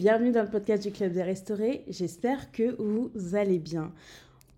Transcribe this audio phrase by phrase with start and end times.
[0.00, 1.84] bienvenue dans le podcast du Club des Restaurés.
[1.86, 3.92] J'espère que vous allez bien.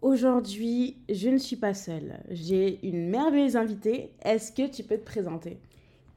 [0.00, 2.20] Aujourd'hui, je ne suis pas seule.
[2.30, 4.10] J'ai une merveilleuse invitée.
[4.24, 5.58] Est-ce que tu peux te présenter?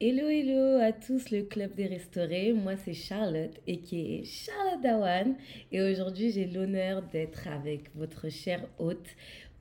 [0.00, 2.52] Hello, hello à tous le Club des Restaurés.
[2.52, 5.34] Moi, c'est Charlotte et qui est Charlotte Dawan.
[5.72, 9.08] Et aujourd'hui, j'ai l'honneur d'être avec votre chère hôte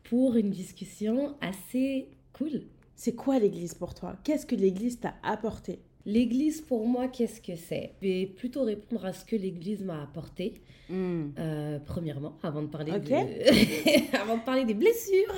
[0.03, 2.61] pour une discussion assez cool.
[2.95, 4.15] C'est quoi l'Église pour toi?
[4.23, 5.79] Qu'est-ce que l'Église t'a apporté?
[6.05, 7.93] L'église, pour moi, qu'est-ce que c'est?
[8.01, 10.61] Je vais plutôt répondre à ce que l'église m'a apporté.
[10.87, 11.29] Hmm.
[11.39, 14.15] Euh, premièrement, avant de parler de...
[14.21, 15.33] avant de parler des blessures.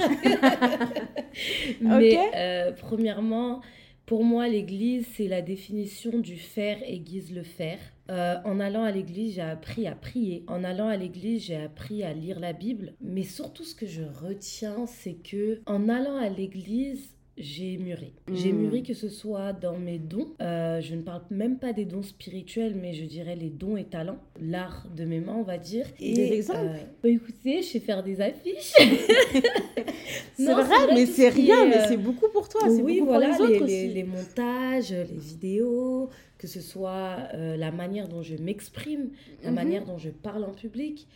[1.82, 3.62] Mais euh, premièrement,
[4.06, 7.80] pour moi, l'église, c'est la définition du faire aiguise le faire.
[8.10, 10.44] Euh, en allant à l'église, j'ai appris à prier.
[10.48, 12.94] En allant à l'église, j'ai appris à lire la Bible.
[13.02, 18.14] Mais surtout, ce que je retiens, c'est que en allant à l'église, j'ai mûri.
[18.34, 18.58] J'ai hmm.
[18.58, 20.34] mûri que ce soit dans mes dons.
[20.42, 23.84] Euh, je ne parle même pas des dons spirituels, mais je dirais les dons et
[23.84, 24.18] talents.
[24.42, 25.86] L'art de mes mains, on va dire.
[26.00, 28.74] Et, des exemples euh, bah, Écoutez, je sais faire des affiches.
[30.36, 32.62] c'est vrai, mais c'est rien, mais c'est beaucoup pour toi.
[32.70, 36.10] Oui, beaucoup voilà, pour les, autres les, les, montages, les vidéos,
[36.40, 39.12] que ce soit euh, la manière dont je m'exprime,
[39.44, 39.56] la mhm.
[39.56, 41.08] manière dont je parle en public.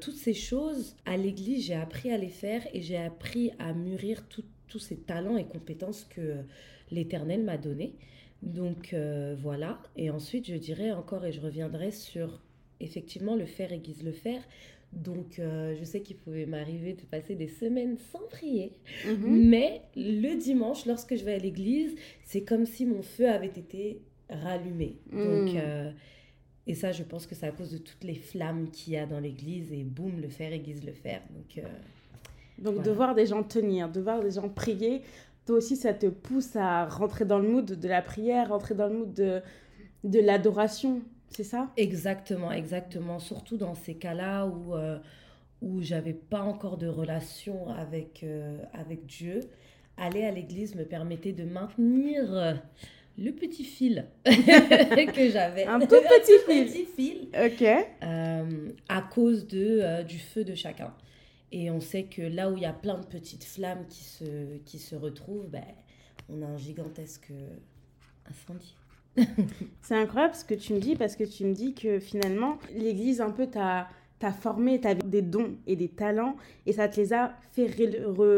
[0.00, 4.26] toutes ces choses, à l'église, j'ai appris à les faire et j'ai appris à mûrir
[4.28, 6.36] tout, tous ces talents et compétences que
[6.90, 7.94] l'Éternel m'a donnés.
[8.42, 9.80] Donc euh, voilà.
[9.96, 12.40] Et ensuite, je dirais encore, et je reviendrai sur
[12.80, 14.42] effectivement le faire aiguise le faire.
[14.92, 18.72] Donc, euh, je sais qu'il pouvait m'arriver de passer des semaines sans prier.
[19.06, 19.48] Mhm.
[19.48, 24.02] Mais le dimanche, lorsque je vais à l'église, c'est comme si mon feu avait été
[24.28, 24.96] rallumé.
[25.10, 25.90] Donc, euh,
[26.66, 29.06] et ça, je pense que c'est à cause de toutes les flammes qu'il y a
[29.06, 29.72] dans l'église.
[29.72, 31.22] Et boum, le faire aiguise le faire.
[31.30, 31.64] Donc,
[32.62, 35.02] donc de voir des gens tenir, de voir des gens prier,
[35.46, 38.86] toi aussi ça te pousse à rentrer dans le mood de la prière, rentrer dans
[38.88, 39.40] le mood de,
[40.04, 41.02] de l'adoration,
[41.32, 41.70] c'est ça?
[41.76, 43.18] Exactement, exactement.
[43.18, 44.98] Surtout dans ces cas-là où, euh,
[45.62, 49.40] où j'avais pas encore de relation avec, euh, avec Dieu.
[49.96, 52.52] Aller à l'église me permettait de maintenir euh,
[53.18, 55.64] le petit fil que j'avais.
[55.64, 56.66] Un tout petit fil.
[56.66, 57.28] petit fil.
[57.32, 57.66] Ok.
[58.88, 60.92] à cause de, du feu de chacun.
[61.52, 64.56] Et on sait que là où il y a plein de petites flammes qui se,
[64.64, 65.62] qui se retrouvent, ben,
[66.28, 67.30] on a un gigantesque
[68.28, 68.74] incendie.
[69.82, 73.20] c'est incroyable ce que tu me dis parce que tu me dis que finalement, l'Église
[73.20, 73.88] un peu t'a
[74.40, 77.68] formé, tu des dons et des talents et ça te les a fait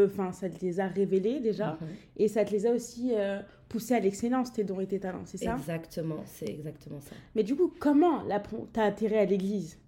[0.07, 1.89] enfin, ça te les a révélés déjà mhm.
[2.17, 5.23] et ça te les a aussi euh, poussés à l'excellence tes dons et tes talents,
[5.27, 5.57] c'est ça?
[5.57, 7.15] Exactement, c'est exactement ça.
[7.35, 8.25] Mais du coup, comment
[8.73, 9.79] tu as atterri à l'Église?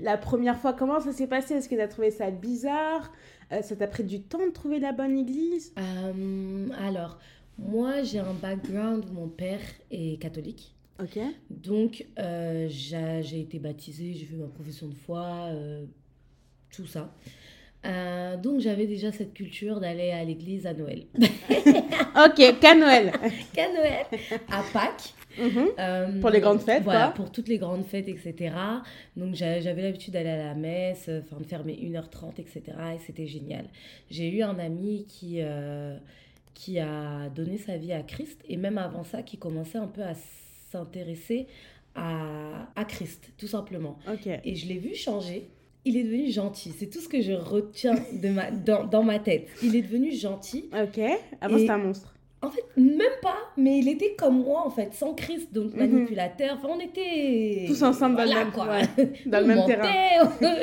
[0.00, 1.54] La première fois, comment ça s'est passé?
[1.54, 3.12] Est-ce que tu as trouvé ça bizarre?
[3.52, 5.72] Euh, Ça t'a pris du temps de trouver la bonne église?
[5.78, 7.18] Euh, Alors,
[7.58, 9.60] moi, j'ai un background où mon père
[9.90, 10.74] est catholique.
[11.02, 11.18] Ok.
[11.50, 15.50] Donc, euh, j'ai été baptisée, j'ai fait ma profession de foi,
[16.70, 17.12] tout ça.
[18.42, 21.04] donc j'avais déjà cette culture d'aller à l'église à Noël.
[21.18, 23.12] ok, qu'à Noël.
[23.52, 24.06] qu'à Noël,
[24.50, 25.14] à Pâques.
[25.38, 25.68] Mhm.
[25.78, 28.54] Euh, pour les grandes fêtes, Voilà, pour toutes les grandes fêtes, etc.
[29.16, 32.62] Donc j'avais l'habitude d'aller à la messe, enfin de faire mes 1h30, etc.
[32.94, 33.66] Et c'était génial.
[34.10, 35.96] J'ai eu un ami qui, euh,
[36.54, 40.02] qui a donné sa vie à Christ, et même avant ça, qui commençait un peu
[40.02, 40.14] à
[40.70, 41.46] s'intéresser
[41.94, 43.98] à, à Christ, tout simplement.
[44.44, 45.48] Et je l'ai vu changer
[45.84, 46.72] il est devenu gentil.
[46.76, 49.48] C'est tout ce que je retiens de ma, dans, dans ma tête.
[49.62, 50.70] Il est devenu gentil.
[50.72, 51.00] Ok.
[51.40, 52.13] Avant, c'était un monstre.
[52.44, 55.78] En fait, même pas, mais il était comme moi, en fait, sans Christ, donc mhm.
[55.78, 56.58] manipulateur.
[56.58, 57.64] Enfin, on était.
[57.66, 58.66] Tous ensemble dans le même, quoi.
[59.26, 60.30] dans le même terrain.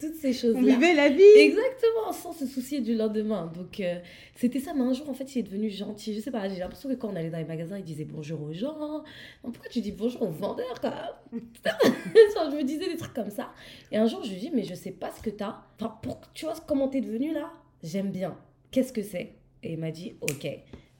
[0.00, 0.60] Toutes ces choses-là.
[0.60, 1.22] On vivait la vie.
[1.36, 3.52] Exactement, sans se soucier du lendemain.
[3.54, 3.98] Donc, euh,
[4.34, 4.72] c'était ça.
[4.72, 6.14] Mais un jour, en fait, il est devenu gentil.
[6.14, 8.40] Je sais pas, j'ai l'impression que quand on allait dans les magasins, il disait bonjour
[8.40, 9.04] aux gens.
[9.42, 10.94] Pourquoi tu dis bonjour aux vendeurs, quoi?
[11.32, 13.52] Je me disais des trucs comme ça.
[13.92, 15.56] Et un jour, je lui dis, mais je sais pas ce que t'as.
[15.78, 16.20] Enfin, pour...
[16.32, 17.50] tu vois comment t'es devenu là?
[17.82, 18.36] J'aime bien.
[18.70, 19.34] Qu'est-ce que c'est?
[19.62, 20.46] Et il m'a dit, ok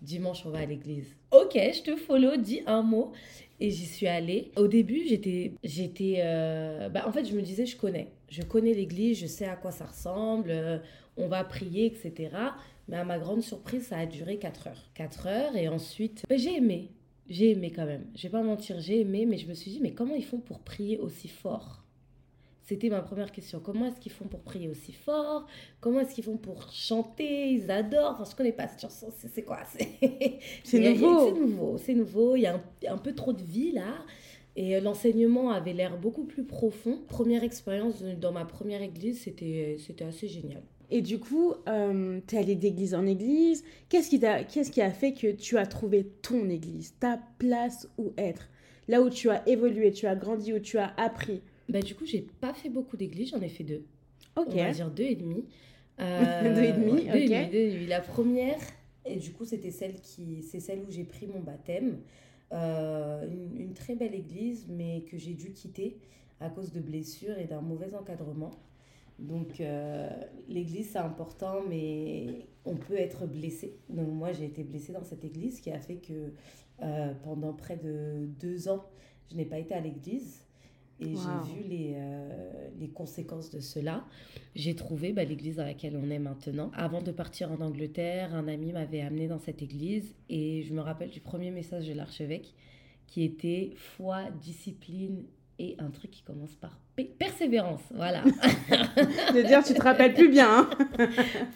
[0.05, 1.17] dimanche, on va à l'église.
[1.31, 3.13] Ok, je te follow, dis un mot.
[3.61, 4.51] Et j'y suis allée.
[4.57, 5.53] Au début, j'étais.
[5.63, 8.13] j'étais euh, bah, en fait, je me disais, je connais.
[8.29, 10.79] Je connais l'église, je sais à quoi ça ressemble, euh,
[11.17, 12.37] on va prier, etc.
[12.89, 14.91] Mais à ma grande surprise, ça a duré 4 heures.
[14.95, 16.91] 4 heures, et ensuite, bah, j'ai aimé.
[17.29, 18.07] J'ai aimé quand même.
[18.15, 20.41] Je vais pas mentir, j'ai aimé, mais je me suis dit, mais comment ils font
[20.41, 21.84] pour prier aussi fort?
[22.65, 23.61] C'était ma première question.
[23.61, 25.47] Comment est-ce qu'ils font pour prier aussi fort?
[25.81, 27.51] Comment est-ce qu'ils font pour chanter?
[27.51, 28.13] Ils adorent.
[28.13, 29.09] Enfin, je connais pas cette chanson.
[29.33, 29.59] C'est quoi?
[30.65, 31.27] C'est nouveau.
[31.27, 31.79] C'est nouveau.
[31.79, 32.37] C'est nouveau.
[32.37, 32.59] Il y a
[32.89, 33.95] un, peu trop de vie là.
[34.57, 37.01] Et euh, l'enseignement avait l'air beaucoup plus profond.
[37.07, 40.63] Première expérience dans ma première église, c'était assez génial.
[40.91, 43.63] Et du coup, euh, tu es allé d'église en église.
[43.91, 44.21] Qu'est-ce qui,
[44.71, 48.49] qui a fait que tu as trouvé ton église, ta place où être?
[48.89, 52.05] Là où tu as évolué, tu as grandi, où tu as appris Bah, du coup,
[52.07, 53.85] j'ai pas fait beaucoup d'églises, j'en ai fait deux.
[54.37, 54.49] Ok.
[54.51, 55.45] On va dire deux et demi.
[55.99, 57.31] Deux et demi, ouais, deux et ok.
[57.31, 57.87] demi, deux et demi.
[57.87, 58.59] La première,
[59.05, 61.99] et du coup, c'était celle qui, c'est celle où j'ai pris mon baptême.
[62.53, 65.99] Euh, une, une très belle église, mais que j'ai dû quitter
[66.41, 68.51] à cause de blessures et d'un mauvais encadrement.
[69.19, 70.09] Donc, euh,
[70.49, 73.77] l'église, c'est important, mais on peut être blessé.
[73.89, 76.33] Donc, moi, j'ai été blessée dans cette église, qui a fait que
[76.83, 78.85] euh, pendant près de deux ans,
[79.31, 80.44] je n'ai pas été à l'église.
[81.01, 81.21] Et Wow.
[81.47, 84.05] j'ai vu les, euh, les conséquences de cela.
[84.55, 86.71] J'ai trouvé bah, l'église dans laquelle on est maintenant.
[86.75, 90.81] Avant de partir en Angleterre, un ami m'avait amené dans cette église et je me
[90.81, 92.55] rappelle du premier message de l'archevêque
[93.07, 95.25] qui était foi, discipline
[95.59, 97.83] et un truc qui commence par P- persévérance.
[97.95, 98.23] Voilà.
[99.35, 100.69] De dire, tu te rappelles plus bien.
[100.71, 100.71] hein.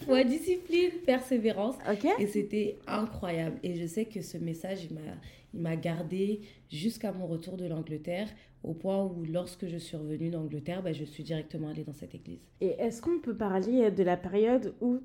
[0.05, 1.77] foi, discipline, persévérance.
[1.91, 2.07] ok.
[2.19, 3.59] Et c'était incroyable.
[3.63, 6.41] Et je sais que ce message, il m'a gardé
[6.71, 8.29] jusqu'à mon retour de l'Angleterre,
[8.65, 12.15] au point où lorsque je suis revenue d'Angleterre, bah, je suis directement allée dans cette
[12.15, 12.41] église.
[12.61, 14.99] Et est-ce qu'on peut parler de la période où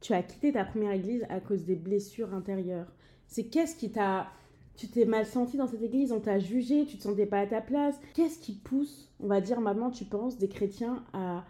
[0.00, 2.92] tu as quitté ta première église à cause des blessures intérieures?
[3.26, 4.28] C'est qu'est-ce qui t'a...
[4.76, 7.46] Tu t'es mal senti dans cette église, on t'a jugé, tu te sentais pas à
[7.46, 8.00] ta place.
[8.14, 11.44] Qu'est-ce qui pousse, on va dire maintenant, tu penses, des chrétiens à,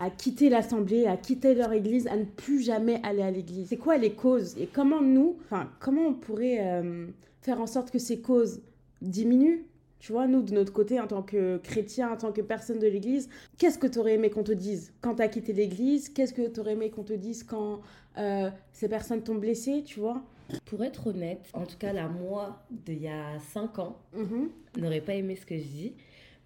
[0.00, 3.68] à quitter l'assemblée, à quitter leur église, à ne plus jamais aller à l'église?
[3.68, 4.58] C'est quoi les causes?
[4.58, 7.06] Et comment nous, enfin, comment on pourrait euh,
[7.40, 8.62] faire en sorte que ces causes
[9.00, 9.64] diminuent?
[10.02, 12.88] Tu vois, nous, de notre côté, en tant que chrétiens, en tant que personne de
[12.88, 16.08] l'église, qu'est-ce que tu aurais aimé qu'on te dise quand tu as quitté l'église?
[16.08, 17.80] Qu'est-ce que tu aurais aimé qu'on te dise quand
[18.18, 20.20] euh, ces personnes t'ont blessé, tu vois?
[20.64, 24.50] Pour être honnête, en tout cas la moi d'il y a 5 ans Mhm.
[24.78, 25.92] n'aurait pas aimé ce que je dis.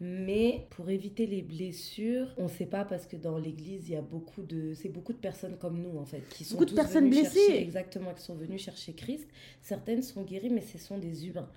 [0.03, 3.97] Mais pour éviter les blessures, on ne sait pas parce que dans l'église, il y
[3.97, 6.75] a beaucoup de, c'est beaucoup de personnes comme nous en fait, qui sont Beaucoup de
[6.75, 7.39] personnes blessées.
[7.47, 9.27] chercher- exactement, qui sont venues chercher Christ.
[9.63, 11.49] Certaines sont guéries, mais ce sont des humains.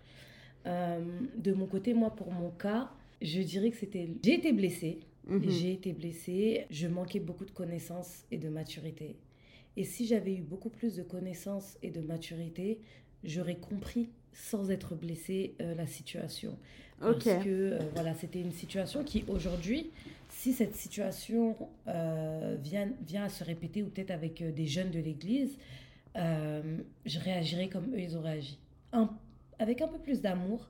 [0.66, 1.00] Euh,
[1.38, 2.90] de mon côté, moi, pour mon cas,
[3.22, 5.00] je dirais que c'était, j'ai été blessée.
[5.28, 5.50] Mhm.
[5.50, 9.16] J'ai été blessée, je manquais beaucoup de connaissances et de maturité.
[9.78, 12.80] Et si j'avais eu beaucoup plus de connaissances et de maturité,
[13.24, 16.58] j'aurais compris sans être blessée euh, la situation.
[17.00, 19.92] Parce que euh, voilà, c'était une situation qui aujourd'hui,
[20.30, 21.56] si cette situation
[21.88, 25.58] euh, vient, vient à se répéter ou peut-être avec des jeunes de l'Église,
[26.16, 28.58] je réagirais comme eux, ils auraient agi.
[28.92, 29.10] Un-
[29.60, 30.70] avec un peu plus d'amour,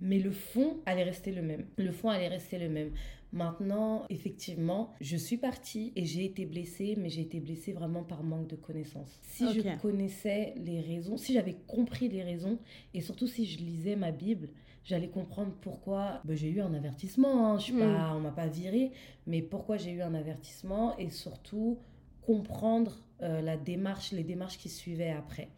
[0.00, 1.66] mais le fond allait rester le même.
[1.76, 2.90] Le fond allait rester le même.
[3.32, 8.22] Maintenant, effectivement, je suis partie et j'ai été blessée, mais j'ai été blessée vraiment par
[8.22, 9.18] manque de connaissances.
[9.22, 12.58] Si je connaissais les raisons, si j'avais compris les raisons,
[12.94, 14.48] et surtout si je lisais ma Bible,
[14.84, 17.52] j'allais comprendre pourquoi ben, j'ai eu un avertissement.
[17.52, 17.58] hein.
[17.58, 17.80] Je suis Mm.
[17.80, 18.92] pas, on m'a pas viré,
[19.26, 21.78] mais pourquoi j'ai eu un avertissement et surtout
[22.22, 25.48] comprendre euh, la démarche, les démarches qui suivaient après.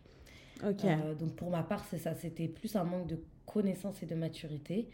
[0.64, 2.14] Euh, donc pour ma part, c'est ça.
[2.14, 4.88] C'était plus un manque de connaissance et de maturité.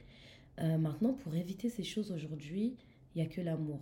[0.60, 2.76] Euh, maintenant, pour éviter ces choses aujourd'hui,
[3.14, 3.80] il n'y a que l'amour.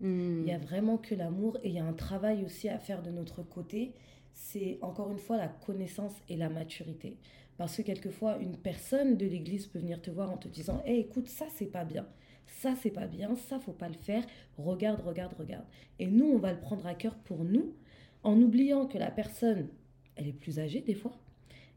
[0.00, 0.38] Hmm.
[0.38, 3.02] Il n'y a vraiment que l'amour et il y a un travail aussi à faire
[3.02, 3.94] de notre côté.
[4.32, 7.18] C'est encore une fois la connaissance et la maturité.
[7.56, 11.00] Parce que quelquefois, une personne de l'église peut venir te voir en te disant Hé,
[11.00, 12.06] écoute, ça, c'est pas bien.
[12.46, 13.34] Ça, c'est pas bien.
[13.34, 14.24] Ça, faut pas le faire.
[14.56, 15.66] Regarde, regarde, regarde.
[15.98, 17.74] Et nous, on va le prendre à cœur pour nous,
[18.22, 19.68] en oubliant que la personne,
[20.18, 21.16] elle est plus âgée des fois.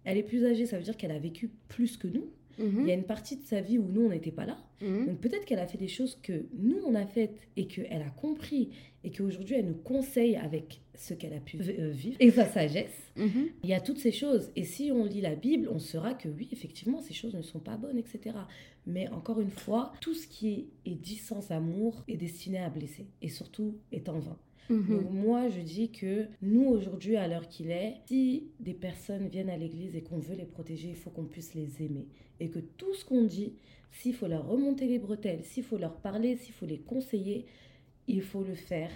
[0.04, 2.26] Elle est plus âgée, ça veut dire qu'elle a vécu plus que nous.
[2.58, 2.82] Mhm.
[2.82, 4.58] Il y a une partie de sa vie où nous, on n'était pas là.
[4.82, 5.08] Mhm.
[5.08, 8.10] Donc peut-être qu'elle a fait des choses que nous, on a faites et qu'elle a
[8.10, 8.70] compris
[9.04, 13.12] et qu'aujourd'hui, elle nous conseille avec ce qu'elle a pu euh, vivre et sa sagesse.
[13.16, 13.50] Mhm.
[13.64, 14.52] Il y a toutes ces choses.
[14.56, 17.60] Et si on lit la Bible, on saura que oui, effectivement, ces choses ne sont
[17.60, 18.36] pas bonnes, etc.
[18.86, 22.70] Mais encore une fois, tout ce qui est, est dit sans amour est destiné à
[22.70, 24.38] blesser et surtout est en vain.
[24.70, 24.88] Mhm.
[24.88, 29.50] Donc moi, je dis que nous, aujourd'hui, à l'heure qu'il est, si des personnes viennent
[29.50, 32.08] à l'église et qu'on veut les protéger, il faut qu'on puisse les aimer.
[32.40, 33.54] Et que tout ce qu'on dit,
[33.92, 37.46] s'il faut leur remonter les bretelles, s'il faut leur parler, s'il faut les conseiller,
[38.08, 38.92] il faut le faire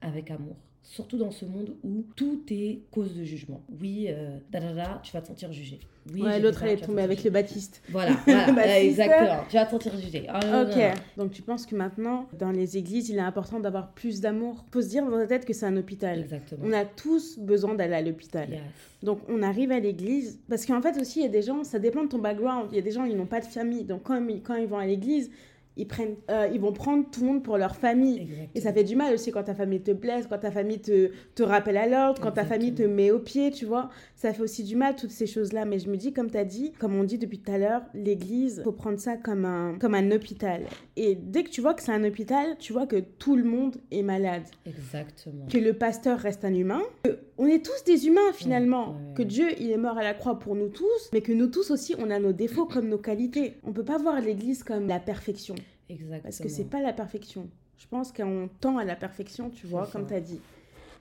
[0.00, 0.56] avec amour.
[0.86, 3.62] Surtout dans ce monde où tout est cause de jugement.
[3.80, 5.80] Oui, euh, da, da, da, tu vas te sentir jugé.
[6.12, 7.30] Oui, Ouais, l'autre, elle est tombée avec jugé.
[7.30, 7.80] le Baptiste.
[7.88, 8.76] Voilà, voilà, Baptiste.
[9.00, 9.44] exactement.
[9.48, 10.26] Tu vas te sentir jugé.
[10.28, 11.24] Ah, non, Ok, non.
[11.24, 14.66] donc tu penses que maintenant, dans les églises, il est important d'avoir plus d'amour.
[14.72, 16.20] Faut se dire dans ta tête que c'est un hôpital.
[16.20, 16.62] Exactement.
[16.66, 18.50] On a tous besoin d'aller à l'hôpital.
[18.50, 18.60] Yes.
[19.02, 21.78] Donc on arrive à l'église, parce qu'en fait aussi, il y a des gens, ça
[21.78, 22.68] dépend de ton background.
[22.72, 23.84] Il y a des gens, ils n'ont pas de famille.
[23.84, 25.30] Donc quand ils, quand ils vont à l'église,
[25.76, 28.20] ils, prennent, euh, ils vont prendre tout le monde pour leur famille.
[28.20, 28.48] Exactement.
[28.54, 31.10] Et ça fait du mal aussi quand ta famille te blesse, quand ta famille te,
[31.34, 33.90] te rappelle à l'ordre, quand ta famille te met au pied, tu vois.
[34.14, 35.64] Ça fait aussi du mal, toutes ces choses-là.
[35.64, 37.82] Mais je me dis, comme tu as dit, comme on dit depuis tout à l'heure,
[37.94, 40.62] l'église, faut prendre ça comme un, comme un hôpital.
[40.96, 43.76] Et dès que tu vois que c'est un hôpital, tu vois que tout le monde
[43.90, 44.44] est malade.
[44.66, 45.46] Exactement.
[45.46, 49.14] Que le pasteur reste un humain, que on est tous des humains finalement, ouais, ouais,
[49.16, 49.22] que.
[49.22, 51.94] Dieu il est mort à la croix pour nous tous, mais que nous tous aussi
[51.98, 53.54] on a nos défauts comme nos qualités.
[53.64, 55.54] On peut pas voir l'Église comme la perfection,
[55.88, 56.20] Exactement.
[56.22, 57.48] parce que c'est pas la perfection.
[57.78, 60.40] Je pense qu'on tend à la perfection, tu vois, comme tu as dit.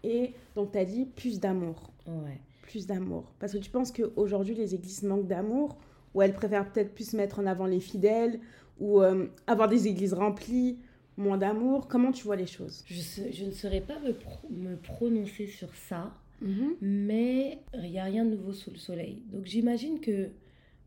[0.03, 2.39] Et donc tu as dit plus d'amour, Ouais.
[2.63, 3.31] plus d'amour.
[3.39, 5.77] Parce que tu penses qu'aujourd'hui les églises manquent d'amour,
[6.13, 8.39] ou elles préfèrent peut-être plus mettre en avant les fidèles,
[8.79, 10.77] ou euh, avoir des églises remplies,
[11.15, 11.87] moins d'amour?
[11.87, 12.83] Comment tu vois les choses?
[12.87, 16.11] Je, ne saurais pas me, pro- me prononcer sur ça,
[16.43, 16.75] Mhm.
[16.81, 19.23] mais il n'y a rien de nouveau sous le soleil.
[19.31, 20.29] Donc j'imagine que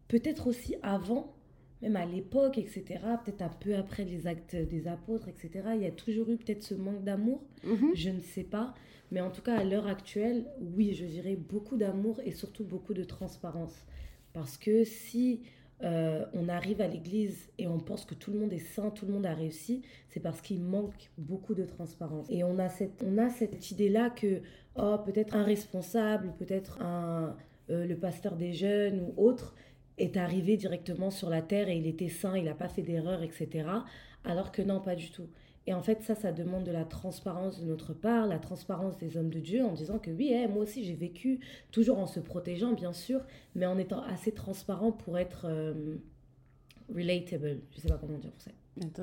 [0.09, 1.35] peut-être aussi avant,
[1.83, 2.85] même à l'époque, etc.,
[3.25, 6.63] peut-être un peu après les actes des apôtres, etc., il y a toujours eu peut-être
[6.63, 7.43] ce manque d'amour.
[7.65, 7.93] Mhm.
[7.95, 8.75] Je ne sais pas.
[9.11, 12.93] Mais en tout cas, à l'heure actuelle, oui, je dirais beaucoup d'amour et surtout beaucoup
[12.93, 13.85] de transparence.
[14.33, 15.43] Parce que si
[15.83, 19.05] euh, on arrive à l'église et on pense que tout le monde est saint, tout
[19.05, 22.27] le monde a réussi, c'est parce qu'il manque beaucoup de transparence.
[22.31, 24.41] Et on a cette, on a cette idée-là que
[24.77, 27.37] oh, peut-être un responsable, peut-être un,
[27.71, 29.55] euh, le pasteur des jeunes ou autre
[29.99, 33.23] est arrivé directement sur la terre et il était saint, il n'a pas fait d'erreur,
[33.23, 33.69] etc.
[34.25, 35.29] Alors que non, pas du tout.
[35.67, 39.17] Et en fait, ça, ça demande de la transparence de notre part, la transparence des
[39.17, 41.41] hommes de Dieu en disant que oui, eh, moi aussi j'ai vécu,
[41.73, 43.21] toujours en se protégeant, bien sûr,
[43.55, 45.97] mais en étant assez transparent pour être euh,
[46.95, 47.63] relatable.
[47.73, 48.53] Je sais pas comment dire pour ça.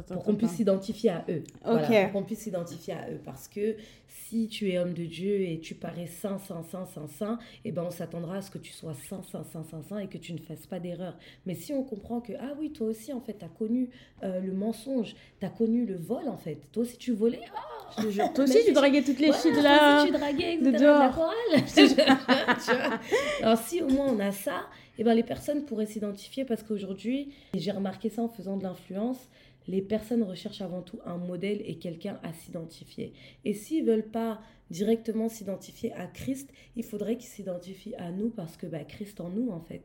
[0.08, 1.44] Pour qu'on puisse s'identifier à eux.
[1.63, 3.20] Voilà, pour qu'on puisse s'identifier à eux.
[3.24, 3.75] Parce que
[4.08, 7.72] si tu es homme de Dieu et tu parais saint, saint, saint, saint, saint, eh
[7.72, 10.18] ben on s'attendra à ce que tu sois saint, saint, saint, saint, saint et que
[10.18, 11.18] tu ne fasses pas d'erreur.
[11.46, 13.89] Mais si on comprend que, ah oui, toi aussi, en fait, tu as connu
[14.24, 16.58] euh, le mensonge, tu as connu le vol, en fait.
[16.72, 17.42] Toi aussi, tu volais.
[17.56, 19.63] Ah, Je te jure, toi aussi, si tu draguais toutes les voilà, filles de toi
[19.63, 19.98] la...
[19.98, 21.34] aussi, tu draguais, de etc., de la chorale.
[21.56, 26.46] Je te Alors si au moins on a ça, eh ben, les personnes pourraient s'identifier
[26.46, 29.27] parce qu'aujourd'hui, et j'ai remarqué ça en faisant de l'influence,
[29.67, 33.13] les personnes recherchent avant tout un modèle et quelqu'un à s'identifier.
[33.46, 38.58] Et s'ils veulent pas directement s'identifier à Christ, il faudrait qu'ils s'identifient à nous parce
[38.58, 39.84] que bah, Christ en nous en fait.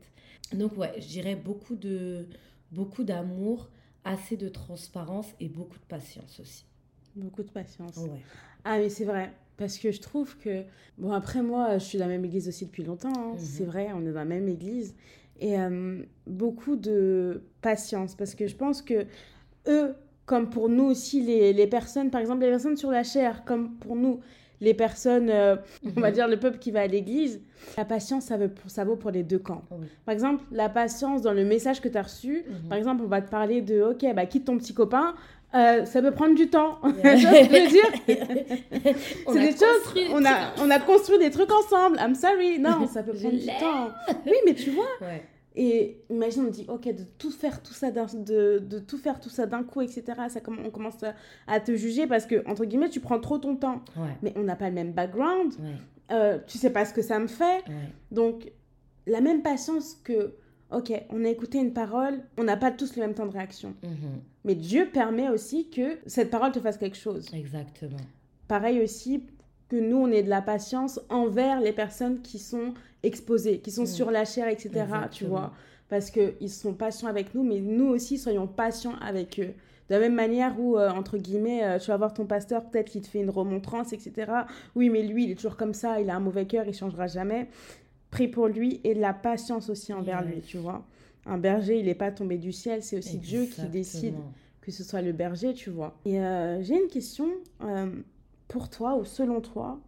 [0.53, 2.25] Donc ouais, je dirais beaucoup de
[2.71, 3.69] beaucoup d'amour,
[4.03, 6.65] assez de transparence et beaucoup de patience aussi.
[7.15, 7.97] Beaucoup de patience.
[7.97, 8.21] Ouais.
[8.63, 9.31] Ah, mais c'est vrai.
[9.57, 10.63] Parce que je trouve que.
[10.97, 13.13] Bon, après, moi, je suis dans la même église aussi depuis longtemps.
[13.15, 13.33] hein.
[13.33, 13.39] Mhm.
[13.39, 14.95] C'est vrai, on est dans la même église.
[15.39, 18.15] Et euh, beaucoup de patience.
[18.15, 19.05] Parce que je pense que
[19.67, 23.43] eux, comme pour nous aussi, les, les personnes, par exemple, les personnes sur la chair,
[23.45, 24.19] comme pour nous,
[24.61, 25.55] les personnes, euh,
[25.95, 26.13] on va Mhm.
[26.13, 27.41] dire le peuple qui va à l'église,
[27.77, 29.63] la patience, ça, veut, ça vaut pour les deux camps.
[29.71, 29.87] Oui.
[30.05, 32.69] Par exemple, la patience dans le message que tu as reçu, Mhm.
[32.69, 35.15] par exemple, on va te parler de, ok, bah, quitte ton petit copain,
[35.55, 36.77] euh, ça peut prendre du temps.
[36.83, 37.91] tu vois ce que je veux dire
[39.27, 41.97] c'est des choses, on a, on a construit des trucs ensemble.
[41.99, 42.59] I'm sorry.
[42.59, 43.89] Non, ça peut prendre du temps.
[44.25, 44.85] Oui, mais tu vois.
[45.01, 45.23] Ouais.
[45.55, 49.19] Et imagine, on dit, ok, de tout faire tout ça d'un, de, de tout faire
[49.19, 50.03] tout ça d'un coup, etc.
[50.29, 51.15] Ça, on commence à,
[51.47, 53.81] à te juger parce que, entre guillemets, tu prends trop ton temps.
[53.97, 54.15] Ouais.
[54.21, 55.53] Mais on n'a pas le même background.
[55.59, 55.75] Ouais.
[56.11, 57.67] Euh, tu sais pas ce que ça me fait.
[57.67, 57.89] Ouais.
[58.11, 58.51] Donc,
[59.07, 60.35] la même patience que,
[60.71, 63.73] ok, on a écouté une parole, on n'a pas tous le même temps de réaction.
[63.83, 64.21] Mhm.
[64.45, 67.27] Mais Dieu permet aussi que cette parole te fasse quelque chose.
[67.33, 67.97] Exactement.
[68.47, 69.25] Pareil aussi
[69.67, 73.83] que nous, on ait de la patience envers les personnes qui sont exposées, qui sont
[73.83, 73.87] Mm.
[73.87, 74.85] sur la chair, etc.
[75.11, 75.53] Tu vois
[75.89, 79.53] Parce qu'ils sont patients avec nous, mais nous aussi, soyons patients avec eux.
[79.89, 82.91] De la même manière où, euh, entre guillemets, euh, tu vas voir ton pasteur, peut-être
[82.91, 84.31] qu'il te fait une remontrance, etc.
[84.75, 87.07] Oui, mais lui, il est toujours comme ça, il a un mauvais cœur, il changera
[87.07, 87.47] jamais.
[88.11, 90.85] Prie pour lui et de la patience aussi envers lui, tu vois.
[91.25, 94.13] Un berger, il n'est pas tombé du ciel, c'est aussi Dieu qui décide
[94.61, 95.95] que ce soit le berger, tu vois.
[96.05, 97.27] Et euh, j'ai une question
[98.47, 99.79] pour toi ou selon toi.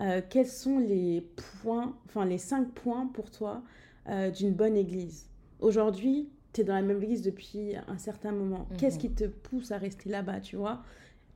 [0.00, 1.22] Euh, quels sont les
[1.62, 3.62] points, enfin les cinq points pour toi
[4.08, 5.28] euh, d'une bonne église?
[5.60, 8.68] Aujourd'hui, tu es dans la même église depuis un certain moment.
[8.76, 8.98] Qu'est-ce Mhm.
[8.98, 10.82] qui te pousse à rester là-bas, tu vois?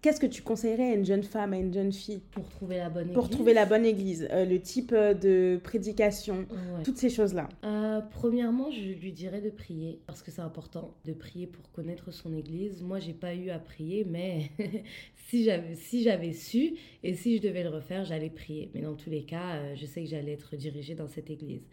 [0.00, 2.88] Qu'est-ce que tu conseillerais à une jeune femme, à une jeune fille Pour trouver la
[2.88, 3.36] bonne pour église.
[3.36, 6.82] trouver la bonne église Euh, Le type euh, de prédication, Ouais.
[6.84, 7.48] toutes ces choses-là?
[7.64, 12.12] Euh, premièrement, je lui dirais de prier parce que c'est important de prier pour connaître
[12.12, 12.80] son église.
[12.80, 14.50] Moi, j'ai pas eu à prier, mais
[15.28, 18.70] si j'avais si j'avais su et si je devais le refaire, j'allais prier.
[18.74, 21.66] Mais dans tous les cas, euh, je sais que j'allais être dirigée dans cette église.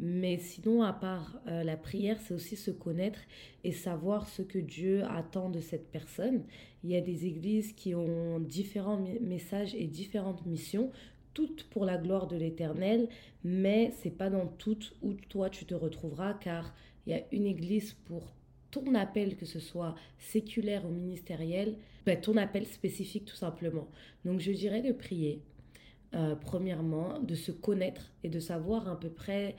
[0.00, 3.18] Mais sinon, à part euh, la prière, c'est aussi se connaître
[3.64, 6.42] et savoir ce que Dieu attend de cette personne.
[6.84, 10.90] Il y a des églises qui ont différents messages et différentes missions,
[11.34, 13.08] toutes pour la gloire de l'Éternel,
[13.44, 16.74] mais c'est pas dans toutes où toi tu te retrouveras, car
[17.06, 18.34] il y a une église pour
[18.70, 23.88] ton appel, que ce soit séculaire ou ministériel, ben, ton appel spécifique tout simplement.
[24.24, 25.42] Donc je dirais de prier,
[26.14, 29.56] euh, premièrement, de se connaître et de savoir à peu près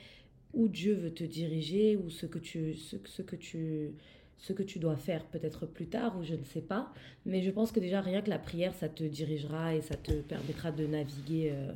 [0.53, 3.91] où Dieu veut te diriger ou ce que tu, ce, ce que tu,
[4.39, 6.91] ce que tu dois faire peut-être plus tard ou je ne sais pas.
[7.25, 10.13] Mais je pense que déjà rien que la prière, ça te dirigera et ça te
[10.22, 11.74] permettra de naviguer euh,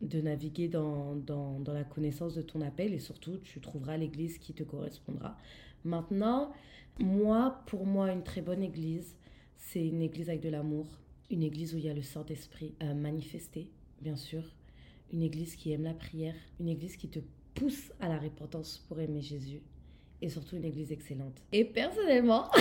[0.00, 4.38] de naviguer dans, dans, dans la connaissance de ton appel et surtout, tu trouveras l'église
[4.38, 5.36] qui te correspondra.
[5.84, 6.52] Maintenant,
[7.00, 9.16] moi, pour moi, une très bonne église,
[9.56, 10.86] c'est une église avec de l'amour,
[11.30, 14.44] une église où il y a le Saint-Esprit euh, manifesté, bien sûr,
[15.12, 17.18] une église qui aime la prière, une église qui te
[17.54, 19.62] pousse à la repentance pour aimer Jésus
[20.20, 21.36] et surtout une église excellente.
[21.52, 22.46] Et personnellement,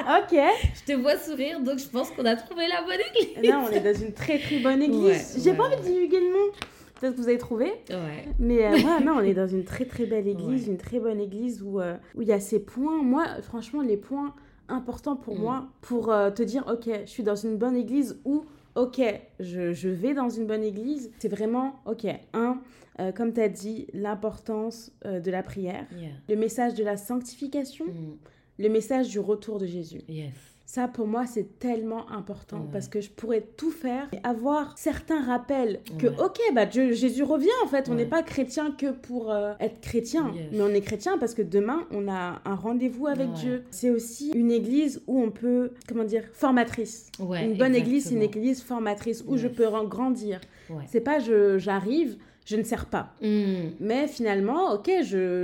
[0.00, 0.32] Ok.
[0.74, 3.48] je te vois sourire, donc je pense qu'on a trouvé la bonne église.
[3.50, 5.02] Là, on est dans une très très bonne église.
[5.04, 6.52] Ouais, J'ai ouais, pas envie de divulguer le nom.
[7.00, 7.66] Peut-être que vous avez trouvé.
[7.90, 8.28] Ouais.
[8.38, 11.20] Mais euh, ouais, non, on est dans une très très belle église, une très bonne
[11.20, 13.02] église où euh, où il y a ces points.
[13.02, 14.34] Moi, franchement, les points
[14.68, 15.40] importants pour Mm.
[15.40, 19.00] moi, pour euh, te dire, ok, je suis dans une bonne église ou ok,
[19.40, 22.60] je, je vais dans une bonne église, c'est vraiment, ok, un,
[23.00, 26.10] euh, comme tu as dit, l'importance euh, de la prière, Yeah.
[26.28, 28.16] le message de la sanctification, Mm.
[28.58, 30.02] le message du retour de Jésus.
[30.08, 30.32] Yes.
[30.72, 35.20] Ça, pour moi, c'est tellement important parce que je pourrais tout faire et avoir certains
[35.20, 36.14] rappels que, Ouais.
[36.24, 37.88] ok, bah, Dieu- Jésus revient en fait.
[37.88, 37.96] On Ouais.
[38.04, 40.44] n'est pas chrétien que pour euh, être chrétien, Yes.
[40.52, 43.34] mais on est chrétien parce que demain, on a un rendez-vous avec Ouais.
[43.34, 43.64] Dieu.
[43.72, 47.10] C'est aussi une église où on peut, comment dire, formatrice.
[47.18, 50.40] Une bonne église, c'est une église formatrice où je peux grandir.
[50.86, 52.16] C'est pas je j'arrive,
[52.46, 53.14] je ne sers pas.
[53.22, 53.70] Mm.
[53.80, 54.90] Mais finalement, ok,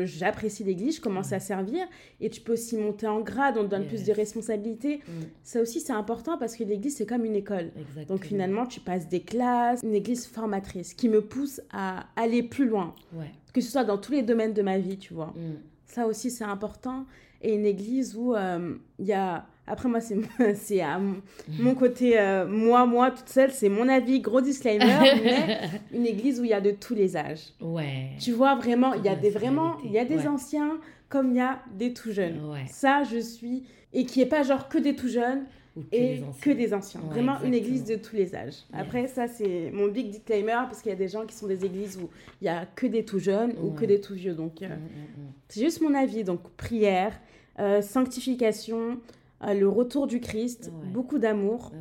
[0.04, 1.86] j'apprécie l'église, je commence à servir
[2.20, 4.98] et tu peux aussi monter en grade, on te donne plus de responsabilités.
[4.98, 5.12] Mm.
[5.42, 7.70] Ça aussi, c'est important parce que l'église, c'est comme une école.
[7.78, 8.16] Exactement.
[8.16, 12.66] Donc finalement, tu passes des classes, une église formatrice qui me pousse à aller plus
[12.66, 13.30] loin, Ouais.
[13.52, 15.32] que ce soit dans tous les domaines de ma vie, tu vois.
[15.36, 15.56] Mm.
[15.86, 17.06] Ça aussi, c'est important.
[17.42, 19.46] Et une église où euh, il y a...
[19.66, 20.16] Après, moi, c'est
[20.54, 24.84] c'est à mon- côté, euh, moi, moi, toute seule, c'est mon avis, gros disclaimer,
[25.24, 25.58] mais
[25.92, 27.52] une église où il y a de tous les âges.
[27.60, 28.10] Ouais.
[28.20, 30.28] Tu vois, vraiment, il y a des vraiment, il y a des Ouais.
[30.28, 32.50] anciens comme il y a des tout jeunes.
[32.50, 32.64] Ouais.
[32.68, 33.64] Ça, je suis...
[33.92, 35.44] Et qui est pas genre que des tout jeunes,
[35.76, 37.00] Ou que et que des anciens.
[37.02, 38.56] Ouais, Vraiment une église de tous les âges.
[38.72, 41.64] Après, ça, c'est mon big disclaimer parce qu'il y a des gens qui sont des
[41.64, 42.08] églises où
[42.42, 44.34] il y a que des tout jeunes ou que des tout vieux.
[44.34, 45.32] Donc, euh, Mm, mm, mm.
[45.48, 46.24] c'est juste mon avis.
[46.24, 47.12] Donc, prière,
[47.58, 48.98] euh, sanctification,
[49.44, 50.88] euh, le retour du Christ, Ouais.
[50.88, 51.70] beaucoup d'amour.
[51.72, 51.78] Ouais.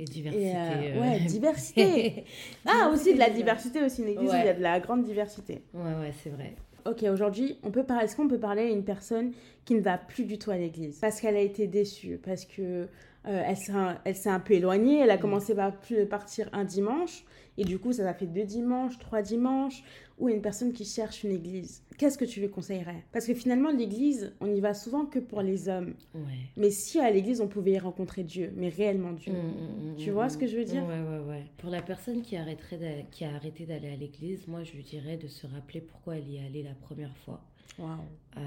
[0.00, 0.46] Et diversité.
[0.46, 2.24] Et euh, euh, ouais, diversité.
[2.66, 5.02] ah, aussi de la diversité, aussi une église où il y a de la grande
[5.02, 5.62] diversité.
[5.74, 6.54] Ouais, ouais, c'est vrai.
[6.86, 8.04] Ok, aujourd'hui, on peut parler.
[8.04, 9.32] Est-ce qu'on peut parler à une personne
[9.64, 10.98] qui ne va plus du tout à l'église?
[11.00, 12.86] Parce qu'elle a été déçue, parce que euh,
[13.24, 15.20] elle s'est un, elle s'est un peu éloignée, elle a Mm.
[15.20, 17.24] commencé par plus partir un dimanche
[17.58, 19.82] et du coup, ça a fait deux dimanches, trois dimanches.
[20.18, 21.84] Ou une personne qui cherche une église.
[21.96, 23.04] Qu'est-ce que tu lui conseillerais?
[23.12, 25.94] Parce que finalement, l'église, on y va souvent que pour les hommes.
[26.12, 26.22] Ouais.
[26.56, 29.32] Mais si à l'église, on pouvait y rencontrer Dieu, mais réellement Dieu.
[29.32, 30.84] Mm, mm, mm, Tu vois ce que je veux dire?
[30.84, 31.44] Ouais, ouais, ouais.
[31.58, 35.16] Pour la personne qui, arrêterait qui a arrêté d'aller à l'église, moi, je lui dirais
[35.16, 37.40] de se rappeler pourquoi elle y est allée la première fois.
[37.80, 38.40] Euh,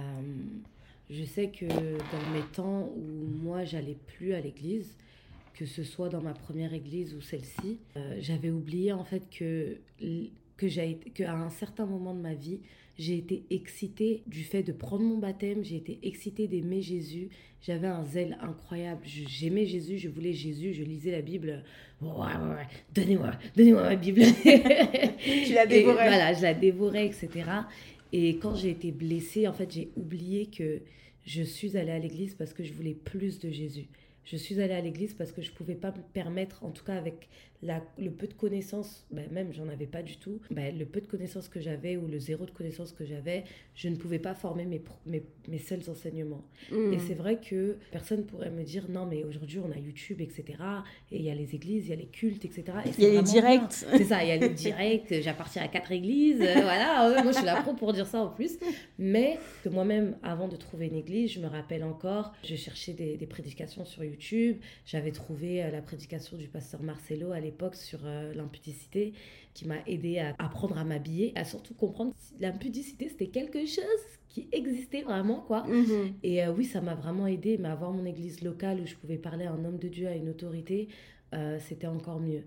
[1.09, 4.95] je sais que dans mes temps où moi j'allais plus à l'église,
[5.61, 9.77] que ce soit dans ma première église ou celle-ci, euh, j'avais oublié en fait que
[10.57, 12.57] que j'ai qu'à un certain moment de ma vie,
[12.97, 17.29] j'ai été excitée du fait de prendre mon baptême, j'ai été excitée d'aimer Jésus,
[17.61, 21.63] j'avais un zèle incroyable, j'aimais Jésus, je voulais Jésus, je lisais la Bible,
[22.01, 24.21] ouais, ouais, ouais, donnez-moi, donnez-moi ma Bible.
[24.43, 26.07] Tu Et dévorée.
[26.07, 27.29] Voilà, je la dévorais, etc.
[28.11, 30.81] Et quand j'ai été blessée, en fait, j'ai oublié que
[31.23, 33.85] je suis allée à l'église parce que je voulais plus de Jésus.
[34.25, 36.83] Je suis allée à l'église parce que je ne pouvais pas me permettre, en tout
[36.83, 37.27] cas avec
[37.63, 40.99] la, le peu de connaissances, ben même j'en avais pas du tout, ben le peu
[40.99, 43.43] de connaissances que j'avais ou le zéro de connaissances que j'avais,
[43.75, 46.43] je ne pouvais pas former mes, mes, mes seuls enseignements.
[46.71, 46.93] Mm.
[46.93, 50.43] Et c'est vrai que personne pourrait me dire non, mais aujourd'hui on a YouTube, etc.
[51.11, 52.63] Et il y a les églises, il y a les cultes, etc.
[52.85, 53.71] Et Il y a les directs.
[53.71, 57.31] C'est ça, il y a les directs, j'appartiens à quatre églises, euh, voilà, ouais, moi
[57.31, 58.57] je suis la pro pour dire ça en plus.
[58.97, 63.17] Mais que moi-même, avant de trouver une église, je me rappelle encore, je cherchais des,
[63.17, 67.99] des prédications sur YouTube, j'avais trouvé euh, la prédication du pasteur Marcelo à l'époque sur
[68.05, 69.13] euh, l'impudicité,
[69.53, 73.83] qui m'a aidé à apprendre à m'habiller, à surtout comprendre si l'impudicité c'était quelque chose
[74.29, 75.65] qui existait vraiment, quoi.
[75.67, 76.13] Mhm.
[76.23, 79.17] Et euh, oui, ça m'a vraiment aidé, mais avoir mon église locale où je pouvais
[79.17, 80.87] parler à un homme de Dieu, à une autorité,
[81.33, 82.43] euh, c'était encore mieux.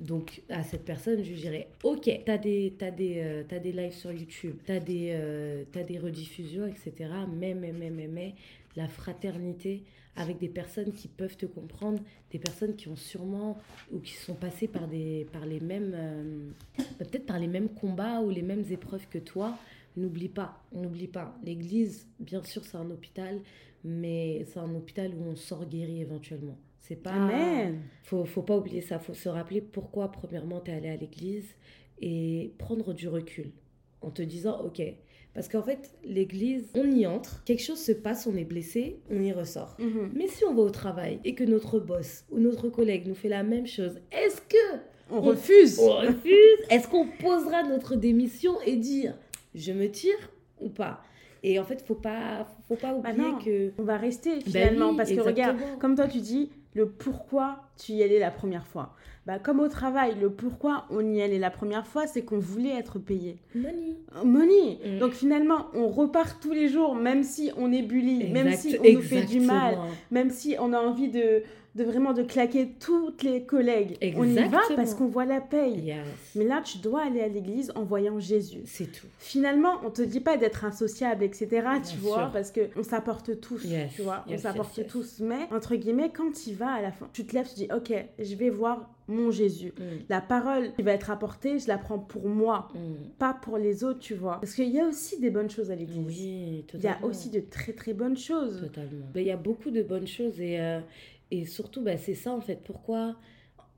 [0.00, 3.92] Donc à cette personne, je dirais, ok, t'as des, t'as des, euh, t'as des lives
[3.92, 7.10] sur YouTube, t'as des, euh, t'as des rediffusions, etc.
[7.30, 8.34] Mais, mais, mais, mais, mais,
[8.76, 9.82] la fraternité
[10.16, 13.58] avec des personnes qui peuvent te comprendre, des personnes qui ont sûrement
[13.92, 16.50] ou qui sont passées par, des, par les mêmes, euh,
[16.98, 19.56] peut-être par les mêmes combats ou les mêmes épreuves que toi,
[19.96, 21.36] n'oublie pas, n'oublie pas.
[21.44, 23.40] L'église, bien sûr, c'est un hôpital,
[23.84, 26.58] mais c'est un hôpital où on sort guéri éventuellement.
[26.80, 27.12] C'est pas.
[27.12, 27.80] Amen.
[28.02, 28.98] Faut, faut pas oublier ça.
[28.98, 31.54] Faut se rappeler pourquoi, premièrement, tu es allé à l'église
[32.00, 33.52] et prendre du recul
[34.00, 34.82] en te disant, ok.
[35.34, 39.22] Parce qu'en fait, l'église, on y entre, quelque chose se passe, on est blessé, on
[39.22, 39.76] y ressort.
[39.78, 40.10] Mhm.
[40.14, 43.28] Mais si on va au travail et que notre boss ou notre collègue nous fait
[43.28, 44.78] la même chose, est-ce que
[45.10, 45.78] On refuse.
[45.78, 46.58] On refuse.
[46.68, 49.14] Est-ce qu'on posera notre démission et dire
[49.54, 51.02] je me tire ou pas?
[51.42, 53.38] Et en fait, faut pas, faut pas Bah oublier non.
[53.38, 53.72] que.
[53.78, 57.60] On va rester Bah finalement oui, parce que regarde, comme toi tu dis, le pourquoi
[57.76, 58.94] tu y allais la première fois.
[59.26, 62.76] Bah comme au travail, le pourquoi on y allait la première fois, c'est qu'on voulait
[62.76, 63.38] être payé.
[63.54, 63.96] Money.
[64.24, 64.78] Money.
[64.84, 64.98] Mm.
[64.98, 68.92] Donc finalement, on repart tous les jours, même si on est bully, même si on
[68.92, 69.76] nous fait du mal,
[70.10, 71.42] même si on a envie de,
[71.76, 73.96] de vraiment de claquer toutes les collègues.
[74.16, 75.80] On y va parce qu'on voit la paye.
[75.80, 75.98] Yes.
[76.34, 78.62] Mais là, tu dois aller à l'église en voyant Jésus.
[78.64, 79.06] C'est tout.
[79.18, 81.48] Finalement, on te dit pas d'être insociable, etc.
[81.88, 82.30] tu vois, sûr.
[82.32, 85.20] parce que on s'apporte tous, Yes, tu vois, on s'apporte tous.
[85.20, 87.68] Mais entre guillemets, quand tu y vas à la fin, tu te lèves, tu dis,
[87.72, 89.72] ok, je vais voir mon Jésus.
[89.78, 89.82] Mm.
[90.08, 92.78] La parole qui va être apportée, je la prends pour moi, Mm.
[93.18, 94.38] pas pour les autres, tu vois.
[94.40, 96.04] Parce qu'il y a aussi des bonnes choses à l'église.
[96.06, 96.96] Oui, Il y totalement.
[97.02, 98.60] a aussi de très très bonnes choses.
[98.60, 99.06] Totalement.
[99.14, 100.80] Ben, Il y a beaucoup de bonnes choses et, euh,
[101.30, 102.62] et surtout, ben, c'est ça en fait.
[102.64, 103.16] Pourquoi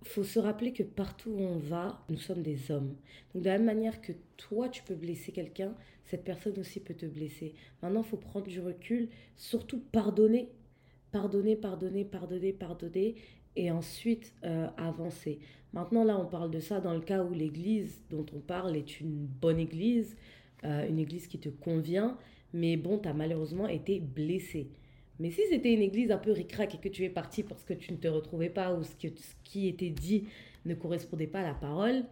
[0.05, 2.97] faut se rappeler que partout où on va, nous sommes des hommes.
[3.35, 7.07] De la même manière que toi, tu peux blesser quelqu'un, cette personne aussi peut te
[7.07, 7.55] blesser.
[7.83, 10.51] Maintenant, il faut prendre du recul, surtout pardonner.
[11.13, 13.17] Pardonner, pardonner, pardonner, pardonner
[13.55, 15.39] et ensuite euh, avancer.
[15.73, 19.01] Maintenant, là, on parle de ça dans le cas où l'église dont on parle est
[19.01, 20.17] une bonne église,
[20.65, 22.17] euh, une église qui te convient,
[22.53, 24.71] mais bon, tu as malheureusement été blessé.
[25.23, 27.73] Mais si c'était une église un peu ric-rac et que tu es parti parce que
[27.75, 30.27] tu ne te retrouvais pas ou ce, que, ce qui était dit
[30.67, 32.05] ne correspondait pas à la parole,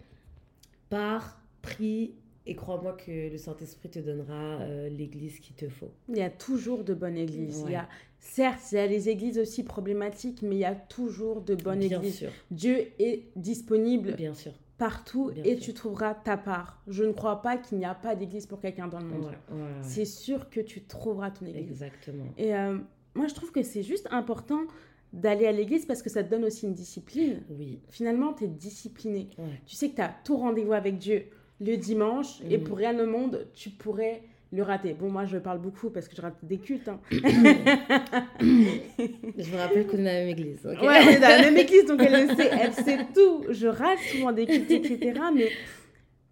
[0.88, 2.14] pars, prie
[2.46, 5.90] et crois-moi que le Saint-Esprit te donnera euh, l'église qu'il te faut.
[6.08, 7.62] Il y a toujours de bonnes églises.
[7.66, 10.74] Il y a, certes, il y a les églises aussi problématiques, mais il y a
[10.74, 12.16] toujours de bonnes bien églises.
[12.18, 14.52] sûr, Dieu est disponible bien sûr.
[14.78, 15.64] partout Bien et sûr.
[15.66, 16.82] tu trouveras ta part.
[16.88, 19.24] Je ne crois pas qu'il n'y a pas d'église pour quelqu'un dans le Ouais, monde.
[19.50, 19.68] ouais, ouais.
[19.82, 21.62] C'est sûr que tu trouveras ton église.
[21.62, 22.24] Exactement.
[22.38, 22.78] Et euh,
[23.14, 24.60] moi, je trouve que c'est juste important
[25.12, 27.42] d'aller à l'église parce que ça te donne aussi une discipline.
[27.50, 27.80] Oui.
[27.88, 29.28] Finalement, tu es discipliné.
[29.38, 29.60] Ouais.
[29.66, 31.24] Tu sais que tu as tout rendez-vous avec Dieu
[31.60, 32.64] le dimanche et Mhm.
[32.64, 34.94] pour rien au monde, tu pourrais le rater.
[34.94, 36.88] Bon, moi, je parle beaucoup parce que je rate des cultes.
[36.88, 36.98] hein.
[37.10, 37.16] Je
[39.52, 40.64] me rappelle qu'on est dans la même église.
[40.66, 40.82] ok?
[40.82, 43.44] Ouais, on est dans la même église, donc elle le sait, elle sait tout.
[43.50, 45.12] Je rate souvent des cultes, etc.
[45.34, 45.48] Mais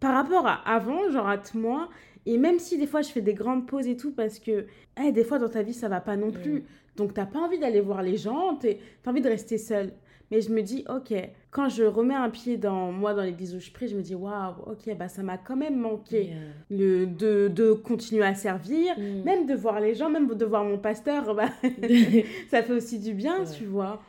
[0.01, 1.89] par rapport à avant, j'en rate moins.
[2.27, 4.67] Et même si des fois je fais des grandes pauses et tout, parce que
[5.03, 6.61] eh, des fois dans ta vie ça va pas non plus.
[6.61, 6.63] Mm.
[6.97, 9.93] Donc t'as pas envie d'aller voir les gens, t'as envie de rester seule.
[10.31, 11.15] Mais je me dis, ok,
[11.51, 14.15] quand je remets un pied dans moi dans l'église où je prie, je me dis,
[14.15, 16.37] waouh, ok, bah ça m'a quand même manqué Yeah.
[16.71, 18.99] le, de, de continuer à servir.
[18.99, 19.23] Mm.
[19.25, 21.49] Même de voir les gens, même de voir mon pasteur, bah,
[22.51, 23.51] ça fait aussi du bien, Ouais.
[23.57, 24.03] tu vois.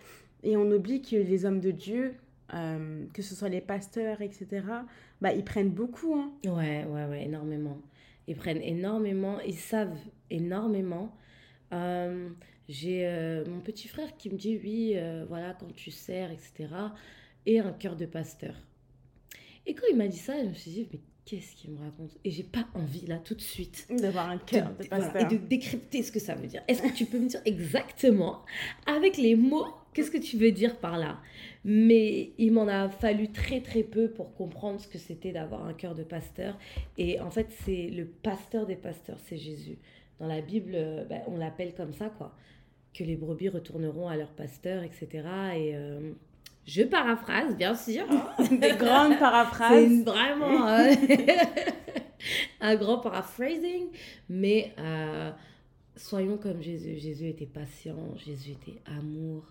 [0.43, 2.15] Et on oublie que les hommes de Dieu,
[2.53, 4.47] euh, que ce soit les pasteurs, etc.,
[5.21, 6.15] bah, ils prennent beaucoup.
[6.15, 6.31] Hein.
[6.45, 7.77] Ouais, ouais, ouais, énormément.
[8.29, 9.97] Ils prennent énormément, ils savent
[10.29, 11.17] énormément.
[11.73, 12.29] Euh,
[12.67, 16.67] J'ai euh, mon petit frère qui me dit, oui, euh, voilà, quand tu sers, etc.,
[17.47, 18.53] et un cœur de pasteur.
[19.65, 22.17] Et quand il m'a dit ça, je me suis dit, mais qu'est-ce qu'il me raconte?
[22.25, 25.31] Et j'ai pas envie, là, tout de suite, D'avoir un cœur de voilà, pasteur.
[25.31, 26.63] et de décrypter ce que ça veut dire.
[26.67, 28.43] Est-ce que tu peux me dire exactement,
[28.87, 31.19] avec les mots, qu'est-ce que tu veux dire par là?
[31.63, 35.73] Mais il m'en a fallu très très peu pour comprendre ce que c'était d'avoir un
[35.73, 36.57] cœur de pasteur.
[36.97, 39.77] Et en fait, c'est le pasteur des pasteurs, c'est Jésus.
[40.19, 42.35] Dans la Bible, euh, ben, on l'appelle comme ça, quoi.
[42.93, 45.07] Que les brebis retourneront à leur pasteur, etc.
[45.55, 46.11] Et euh,
[46.69, 48.03] je paraphrase, bien sûr.
[48.09, 48.29] hein.
[48.51, 50.03] Des grandes paraphrases.
[50.03, 50.93] vraiment euh,
[52.61, 53.87] un grand paraphrasing,
[54.29, 55.31] mais euh,
[55.95, 56.97] soyons comme Jésus.
[56.97, 59.43] Jésus était patient, Jésus était amour.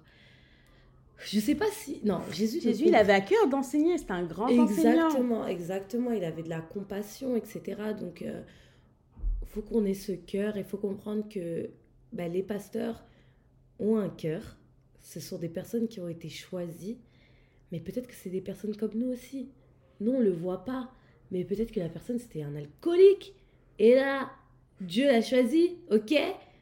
[1.19, 2.61] Je sais pas si non Jésus.
[2.61, 5.07] Jésus, il avait à cœur d'enseigner, c'était un grand enseignant.
[5.09, 6.13] Exactement, exactement.
[6.13, 7.63] Il avait de la compassion, etc.
[7.99, 11.71] Donc, il faut qu'on ait ce cœur et il faut comprendre que
[12.13, 13.03] bah, les pasteurs
[13.81, 14.57] ont un cœur.
[15.01, 16.99] Ce sont des personnes qui ont été choisies,
[17.73, 19.49] mais peut-être que c'est des personnes comme nous aussi.
[20.01, 20.91] Nous, on ne le voit pas,
[21.31, 23.35] mais peut-être que la personne, c'était un alcoolique.
[23.79, 24.31] Et là,
[24.81, 26.15] Dieu l'a choisi, ok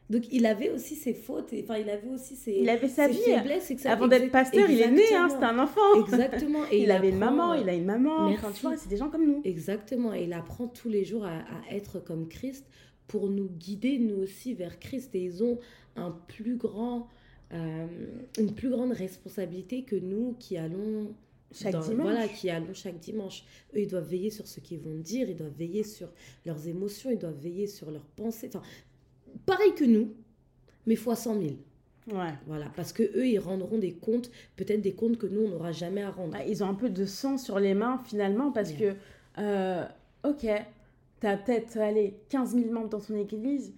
[0.09, 3.09] donc il avait aussi ses fautes, et- enfin il avait aussi ses, Il avait sa
[3.09, 3.17] vie.
[3.17, 5.81] faiblesses, ça- Avant d'être pasteur, il est né, hein, c'était un enfant.
[5.99, 6.61] Exactement.
[6.71, 8.27] Et il, avait une maman, il a une maman.
[8.27, 8.61] Enfin, merci.
[8.61, 9.41] tu vois, c'est des gens comme nous.
[9.43, 10.13] Exactement.
[10.13, 12.65] Et il apprend tous les jours à, à être comme Christ
[13.09, 15.13] pour nous guider, nous aussi, vers Christ.
[15.13, 15.59] Et ils ont
[15.97, 17.09] un plus grand,
[17.51, 21.13] une plus grande responsabilité que nous qui allons
[21.53, 22.01] Chaque dans- dimanche.
[22.11, 23.43] Voilà, qui allons chaque dimanche.
[23.73, 26.09] Eux, ils doivent veiller sur ce qu'ils vont dire, ils doivent veiller sur
[26.45, 28.49] leurs émotions, ils doivent veiller sur leurs pensées.
[28.53, 28.61] Enfin,
[29.45, 30.11] pareil que nous,
[30.85, 31.45] mais fois 100 000.
[32.11, 32.33] Ouais.
[32.47, 35.71] Voilà, parce que eux, ils rendront des comptes, peut-être des comptes que nous, on n'aura
[35.71, 36.33] jamais à rendre.
[36.33, 38.93] Bah, ils ont un peu de sang sur les mains finalement parce Yeah.
[38.93, 38.97] que,
[39.39, 39.85] euh,
[40.25, 40.45] ok,
[41.21, 43.73] tu as peut-être allez, 15 000 membres dans ton église.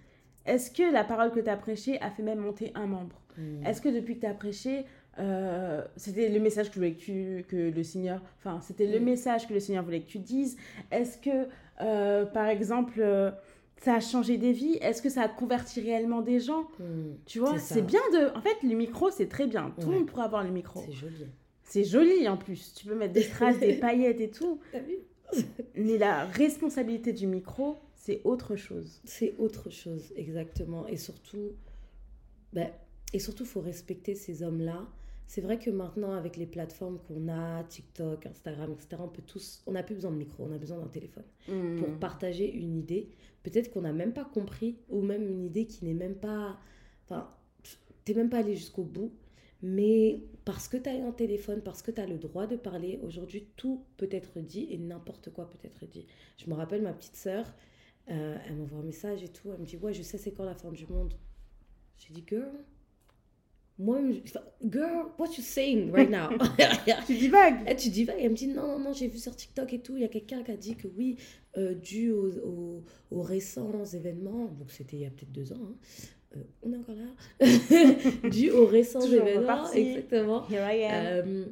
[0.46, 3.20] Est-ce que la parole que tu as prêchée a fait même monter un membre?
[3.40, 3.66] Mm.
[3.66, 4.84] Est-ce que depuis que tu as prêché,
[5.18, 9.04] euh, c'était le message que, voulais que, tu, que le Seigneur, enfin, c'était le Mm.
[9.04, 10.56] message que le Seigneur voulait que tu dises?
[10.90, 11.46] Est-ce que,
[11.80, 13.30] euh, par exemple, euh,
[13.82, 14.76] ça a changé des vies?
[14.82, 16.64] Est-ce que ça a converti réellement des gens?
[16.78, 18.36] Hmm, Tu vois, C'est bien de.
[18.36, 19.72] En fait, le micro, c'est très bien.
[19.80, 19.98] Tout le Ouais.
[20.00, 20.80] monde pourra avoir le micro.
[20.84, 21.26] C'est joli.
[21.62, 22.74] C'est joli en plus.
[22.74, 24.60] Tu peux mettre des strass, des paillettes et tout.
[24.72, 24.96] T'as vu?
[25.76, 29.00] Mais la responsabilité du micro, c'est autre chose.
[29.04, 30.86] C'est autre chose, exactement.
[30.88, 31.52] Et surtout,
[32.52, 32.68] ben,
[33.12, 34.86] et surtout, faut respecter ces hommes-là.
[35.26, 39.62] C'est vrai que maintenant, avec les plateformes qu'on a, TikTok, Instagram, etc., on peut tous,
[39.66, 41.76] on n'a plus besoin de micro, on a besoin d'un téléphone Hmm.
[41.76, 43.08] pour partager une idée.
[43.44, 46.58] Peut-être qu'on n'a même pas compris, ou même une idée qui n'est même pas,
[47.04, 47.30] enfin,
[48.04, 49.12] t'es même pas allé jusqu'au bout.
[49.62, 52.98] Mais parce que tu as un téléphone, parce que tu as le droit de parler,
[53.02, 56.06] aujourd'hui, tout peut être dit et n'importe quoi peut être dit.
[56.38, 57.44] Je me rappelle ma petite sœur,
[58.10, 59.50] euh, elle m'envoie un message et tout.
[59.52, 61.12] Elle me dit Ouais, je sais c'est quand la fin du monde.
[61.98, 62.50] J'ai dit Girl,
[63.80, 66.28] moi, je- enfin, girl, what you saying right now?
[67.06, 67.68] Tu divagues.
[67.68, 69.72] et tu dis, va, et elle me dit, non, non, non, j'ai vu sur TikTok
[69.72, 71.16] et tout, il y a quelqu'un qui a dit que oui,
[71.56, 75.58] euh, dû aux, aux- aux récents événements, donc c'était il y a peut-être deux ans,
[75.62, 75.74] hein,
[76.36, 81.06] euh, on est encore là, dû aux récents événements, exactement, Here I am.
[81.28, 81.44] euh,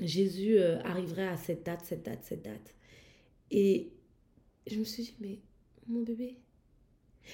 [0.00, 2.74] Jésus euh, arriverait à cette date, cette date, cette date.
[3.50, 3.92] Et
[4.66, 5.38] je me suis dit, mais
[5.86, 6.36] mon bébé,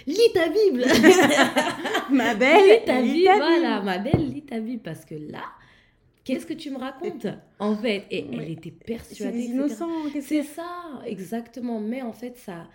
[0.07, 0.85] lis ta Bible
[2.11, 5.45] Ma belle, lis ta lis Bible, voilà, ma belle, lis ta Bible, parce que là,
[6.25, 7.27] qu'est-ce que tu me racontes
[7.59, 9.43] En fait, et elle était C'est persuadée.
[9.45, 10.11] innocents.
[10.13, 11.81] qu'est-ce C'est ça, exactement.
[11.81, 12.69] Mais en fait, ça,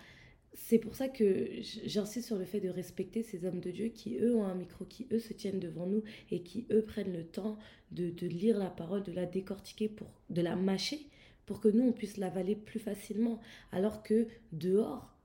[0.54, 1.48] c'est pour ça que
[1.84, 4.84] j'insiste sur le fait de respecter ces hommes de Dieu qui, eux, ont un micro,
[4.84, 7.58] qui, eux, se tiennent devant nous et qui, eux, prennent le temps
[7.92, 11.06] de, de lire la parole, de la décortiquer, pour, de la mâcher,
[11.44, 13.38] pour que nous, on puisse l'avaler plus facilement.
[13.70, 15.15] Alors que dehors,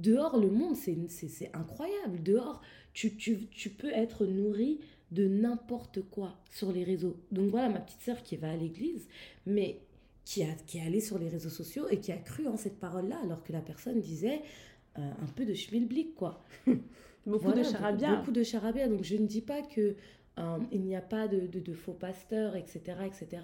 [0.00, 2.22] dehors, le monde, c'est incroyable.
[2.22, 2.60] Dehors,
[2.92, 4.78] tu, tu, tu peux être nourri
[5.12, 7.16] de n'importe quoi sur les réseaux.
[7.30, 9.06] Donc voilà, ma petite sœur qui va à l'église,
[9.46, 9.80] mais
[10.24, 12.78] qui, a, qui est allée sur les réseaux sociaux et qui a cru en cette
[12.80, 14.42] parole-là, alors que la personne disait
[14.98, 16.42] euh, un peu de schmilblick, quoi.
[17.26, 18.16] Beaucoup Voilà, de charabia.
[18.16, 18.88] Beaucoup de charabia.
[18.88, 19.94] Donc je ne dis pas que
[20.38, 23.42] euh, il n'y a pas de, de- de faux pasteurs, etc., etc.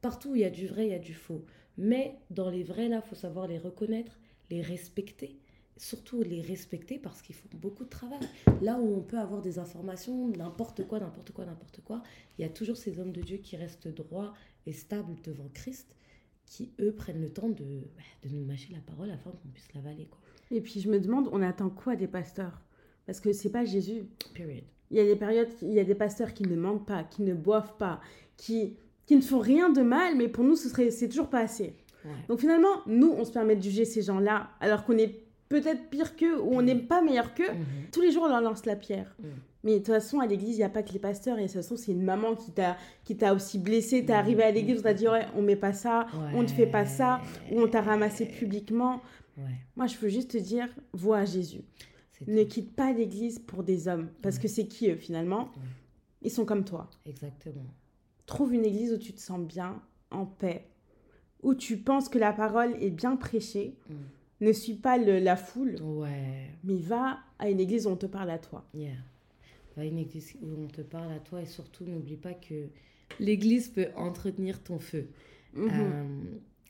[0.00, 1.44] Partout où il y a du vrai, il y a du faux.
[1.78, 4.18] Mais dans les vrais, là, il faut savoir les reconnaître,
[4.50, 5.38] les respecter.
[5.80, 8.20] Surtout les respecter parce qu'ils font beaucoup de travail.
[8.60, 12.02] Là où on peut avoir des informations, n'importe quoi, n'importe quoi, n'importe quoi,
[12.38, 14.34] il y a toujours ces hommes de Dieu qui restent droits
[14.66, 15.96] et stables devant Christ,
[16.44, 17.64] qui eux prennent le temps de,
[17.96, 20.04] bah, de nous mâcher la parole afin qu'on puisse l'avaler.
[20.04, 20.20] Quoi.
[20.50, 22.60] Et puis je me demande, on attend quoi des pasteurs?
[23.06, 24.04] Parce que c'est pas Jésus.
[24.34, 24.64] Period.
[24.90, 27.22] Il y a des périodes, il y a des pasteurs qui ne mentent pas, qui
[27.22, 28.02] ne boivent pas,
[28.36, 31.40] qui, qui ne font rien de mal, mais pour nous, ce serait, c'est toujours pas
[31.40, 31.72] assez.
[32.04, 32.10] Ouais.
[32.28, 36.16] Donc finalement, nous, on se permet de juger ces gens-là, alors qu'on est peut-être pire
[36.16, 37.52] qu'eux ou on n'est pas meilleur qu'eux.
[37.52, 37.90] Mhm.
[37.92, 39.14] Tous les jours, on leur lance la pierre.
[39.18, 39.24] Mm.
[39.64, 41.36] Mais de toute façon, à l'église, il n'y a pas que les pasteurs.
[41.38, 44.06] Et de toute façon, c'est une maman qui t'a, qui t'a aussi blessé.
[44.06, 46.42] T'es Mm, arrivé à mm, l'église, on t'a dit, ouais, on met pas ça, on
[46.42, 47.20] ne fait pas ça,
[47.52, 49.02] ou on t'a ramassé publiquement.
[49.36, 49.44] Ouais,
[49.76, 51.60] Moi, je veux juste te dire, vois Jésus.
[52.12, 54.08] c'est Ne quitte pas l'église pour des hommes.
[54.22, 54.42] Parce Ouais.
[54.42, 55.50] que c'est qui, eux, finalement?
[56.22, 56.88] Ils sont comme toi.
[57.04, 57.66] Exactement.
[58.26, 60.68] Trouve une église où tu te sens bien, en paix,
[61.42, 63.76] où tu penses que la parole est bien prêchée.
[64.40, 68.06] Ne suis pas le- la foule, Ouais, mais va à une église où on te
[68.06, 68.64] parle à toi.
[68.74, 68.92] yeah.
[69.76, 72.68] Va à une église où on te parle à toi et surtout n'oublie pas que
[73.18, 75.08] l'église peut entretenir ton feu.
[75.54, 75.68] Mhm.
[75.70, 76.04] Euh,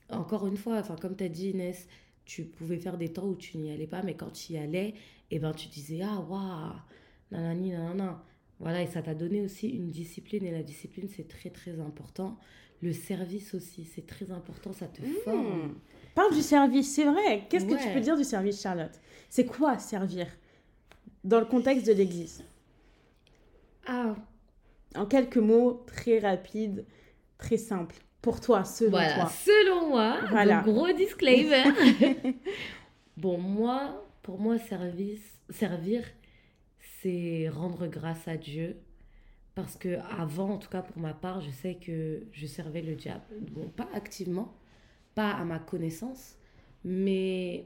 [0.09, 1.87] encore une fois, enfin comme tu as dit Inès,
[2.25, 4.93] tu pouvais faire des temps où tu n'y allais pas, mais quand tu y allais,
[5.31, 6.73] et ben tu disais ah waouh,
[7.31, 8.23] nanani nanana.
[8.59, 12.37] Voilà, et ça t'a donné aussi une discipline et la discipline c'est très très important.
[12.83, 15.75] Le service aussi, c'est très important, ça te forme.
[16.15, 17.45] Parle du service, c'est vrai.
[17.49, 18.99] Qu'est-ce que tu peux dire du service, Charlotte?
[19.29, 20.27] C'est quoi servir?
[21.23, 22.43] Dans le contexte de l'église
[23.87, 24.15] Ah,
[24.95, 26.85] En quelques mots, très rapides,
[27.37, 27.95] très simples.
[28.21, 29.29] Pour toi, selon Voilà, toi.
[29.29, 30.61] selon moi, Voilà.
[30.61, 31.63] donc gros disclaimer.
[33.17, 36.03] bon, moi, pour moi, service, servir,
[37.01, 38.77] c'est rendre grâce à Dieu.
[39.55, 42.95] Parce que avant, en tout cas pour ma part, je sais que je servais le
[42.95, 43.23] diable.
[43.51, 44.53] Bon, pas activement,
[45.15, 46.37] pas à ma connaissance,
[46.83, 47.65] mais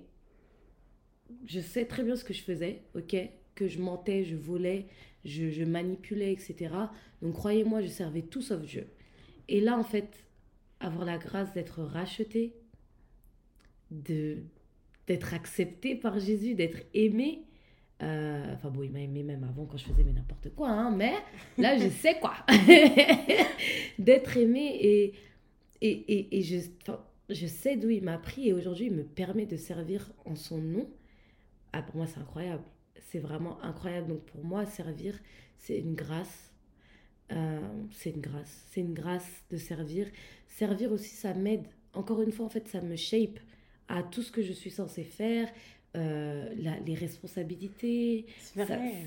[1.45, 3.15] je sais très bien ce que je faisais, ok?
[3.55, 4.87] Que je mentais, je volais,
[5.23, 6.73] je, manipulais, etc.
[7.21, 8.87] Donc croyez-moi, je servais tout sauf Dieu.
[9.47, 10.25] Et là, en fait,
[10.79, 12.53] avoir la grâce d'être racheté,
[13.91, 14.37] de
[15.07, 17.43] d'être accepté par Jésus, d'être aimé.
[18.01, 20.89] euh, enfin bon, il m'a aimé même avant quand je faisais mais n'importe quoi, hein,
[20.91, 21.13] mais
[21.59, 22.33] là je sais quoi.
[23.99, 25.13] d'être aimé et,
[25.81, 26.57] et, et, et je,
[27.29, 30.59] je sais d'où il m'a pris et aujourd'hui il me permet de servir en son
[30.59, 30.89] nom.
[31.73, 32.63] Ah, pour moi c'est incroyable.
[33.01, 34.07] C'est vraiment incroyable.
[34.07, 35.19] Donc pour moi, servir,
[35.57, 36.51] c'est une grâce.
[37.31, 37.59] euh,
[37.91, 38.63] c'est une grâce.
[38.71, 40.07] C'est une grâce de servir.
[40.47, 41.65] Servir aussi, ça m'aide.
[41.93, 43.39] Encore une fois, en fait, ça me shape
[43.87, 45.49] à tout ce que je suis censée faire,
[45.95, 48.25] euh, la, les responsabilités.
[48.39, 49.05] C'est vrai.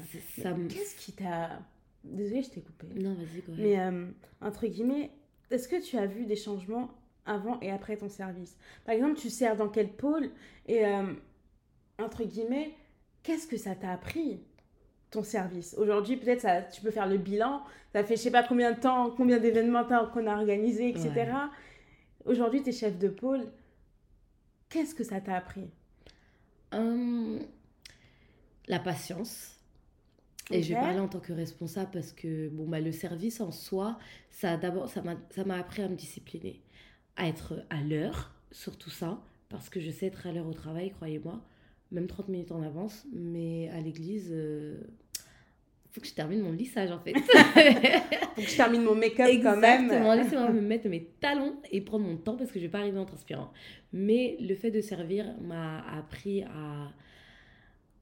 [0.69, 1.61] Qu'est-ce qui t'a...
[2.05, 2.87] Désolée, je t'ai coupé.
[2.95, 3.55] Non, vas-y, quoi.
[3.59, 4.07] Mais, euh,
[4.41, 5.11] entre guillemets,
[5.51, 6.91] est-ce que tu as vu des changements
[7.29, 10.31] avant et après ton service Par exemple, tu sers dans quel pôle
[10.67, 10.83] Et,
[11.99, 12.75] entre guillemets,
[13.23, 14.41] qu'est-ce que ça t'a appris
[15.11, 15.75] ton service?
[15.79, 17.63] Aujourd'hui, peut-être ça, tu peux faire le bilan.
[17.93, 21.33] Ça fait je sais pas combien de temps, combien d'événements qu'on a organisé, etc.
[22.25, 23.47] Aujourd'hui, tu es chef de pôle.
[24.69, 25.71] Qu'est-ce que ça t'a appris?
[26.73, 27.41] Hum,
[28.69, 29.55] La patience.
[30.51, 33.51] Et je vais parler en tant que responsable parce que bon, bah, le service en
[33.51, 33.99] soi,
[34.31, 36.63] ça d'abord, ça m'a appris à me discipliner,
[37.19, 40.91] à être à l'heure, surtout ça, parce que je sais être à l'heure au travail,
[40.91, 41.43] croyez-moi
[41.91, 44.81] même 30 minutes en avance, mais à l'église, il euh,
[45.91, 47.15] faut que je termine mon lissage en fait.
[48.35, 49.85] faut que je termine mon make-up quand même.
[49.85, 52.81] Exactement, laissez-moi me mettre mes talons et prendre mon temps parce que je vais pas
[52.81, 53.51] arriver en transpirant.
[53.93, 56.93] Mais le fait de servir m'a appris à,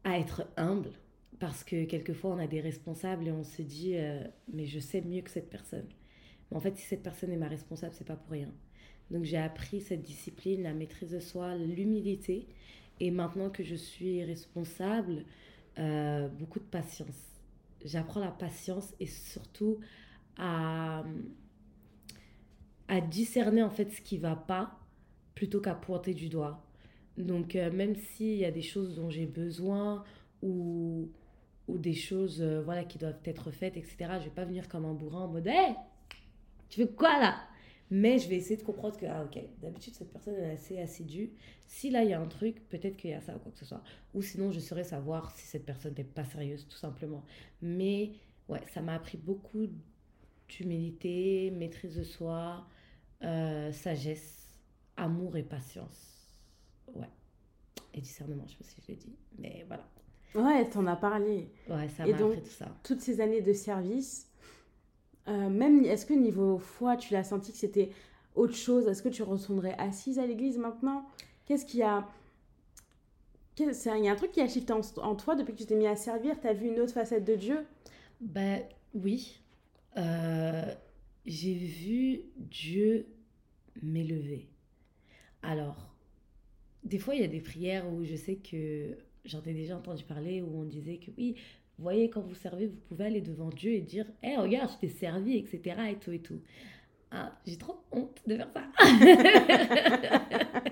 [0.04, 0.90] à être humble
[1.38, 5.00] parce que quelquefois on a des responsables et on se dit euh, mais je sais
[5.00, 5.86] mieux que cette personne.
[6.50, 8.50] Mais en fait, si cette personne est ma responsable, c'est pas pour rien.
[9.10, 12.46] Donc j'ai appris cette discipline, la maîtrise de soi, l'humilité
[13.00, 15.24] et maintenant que je suis responsable,
[15.78, 17.40] euh, beaucoup de patience.
[17.84, 19.78] J'apprends la patience et surtout
[20.38, 21.04] à,
[22.88, 24.78] à discerner en fait ce qui va pas
[25.34, 26.64] plutôt qu'à pointer du doigt.
[27.18, 30.04] Donc euh, même s'il y a des choses dont j'ai besoin
[30.42, 31.08] ou,
[31.68, 34.84] ou des choses euh, voilà, qui doivent être faites, etc., je vais pas venir comme
[34.84, 35.74] un bourrin en mode Hé,
[36.68, 37.36] tu fais quoi là?
[37.90, 41.30] Mais je vais essayer de comprendre que, ah ok, d'habitude cette personne est assez assidue.
[41.66, 43.58] Si là il y a un truc, peut-être qu'il y a ça ou quoi que
[43.58, 43.82] ce soit.
[44.14, 47.24] Ou sinon je saurais savoir si cette personne n'est pas sérieuse, tout simplement.
[47.62, 48.12] Mais
[48.48, 49.66] ouais, ça m'a appris beaucoup
[50.48, 52.66] d'humilité, maîtrise de soi,
[53.22, 54.48] euh, sagesse,
[54.96, 56.34] amour et patience.
[56.94, 57.10] Ouais.
[57.94, 59.16] Et discernement, je sais pas si je l'ai dit.
[59.38, 59.88] Mais voilà.
[60.34, 61.48] Ouais, t'en as parlé.
[61.68, 62.66] Ouais, ça m'a appris tout ça.
[62.82, 64.25] Toutes ces années de service,
[65.28, 67.90] euh, même, est-ce que niveau foi, tu l'as senti que c'était
[68.34, 68.86] autre chose?
[68.86, 71.06] Est-ce que tu retournerais assise à l'église maintenant?
[71.46, 72.06] Qu'est-ce qu'il y a
[73.58, 75.86] Il y a un truc qui a shifté en, toi depuis que tu t'es mis
[75.86, 76.40] à servir?
[76.40, 77.66] Tu as vu une autre facette de Dieu?
[78.20, 78.62] Ben
[78.94, 79.40] oui.
[79.96, 80.74] Euh,
[81.24, 83.06] j'ai vu Dieu
[83.82, 84.48] m'élever.
[85.42, 85.94] Alors,
[86.84, 90.04] des fois, il y a des prières où je sais que j'en ai déjà entendu
[90.04, 91.36] parler, où on disait que oui,
[91.78, 94.70] vous voyez, quand vous servez, vous pouvez aller devant Dieu et dire Hé, hey, regarde,
[94.72, 95.76] je t'ai servi, etc.
[95.90, 96.40] Et tout et tout.
[97.10, 98.62] Ah, j'ai trop honte de faire ça.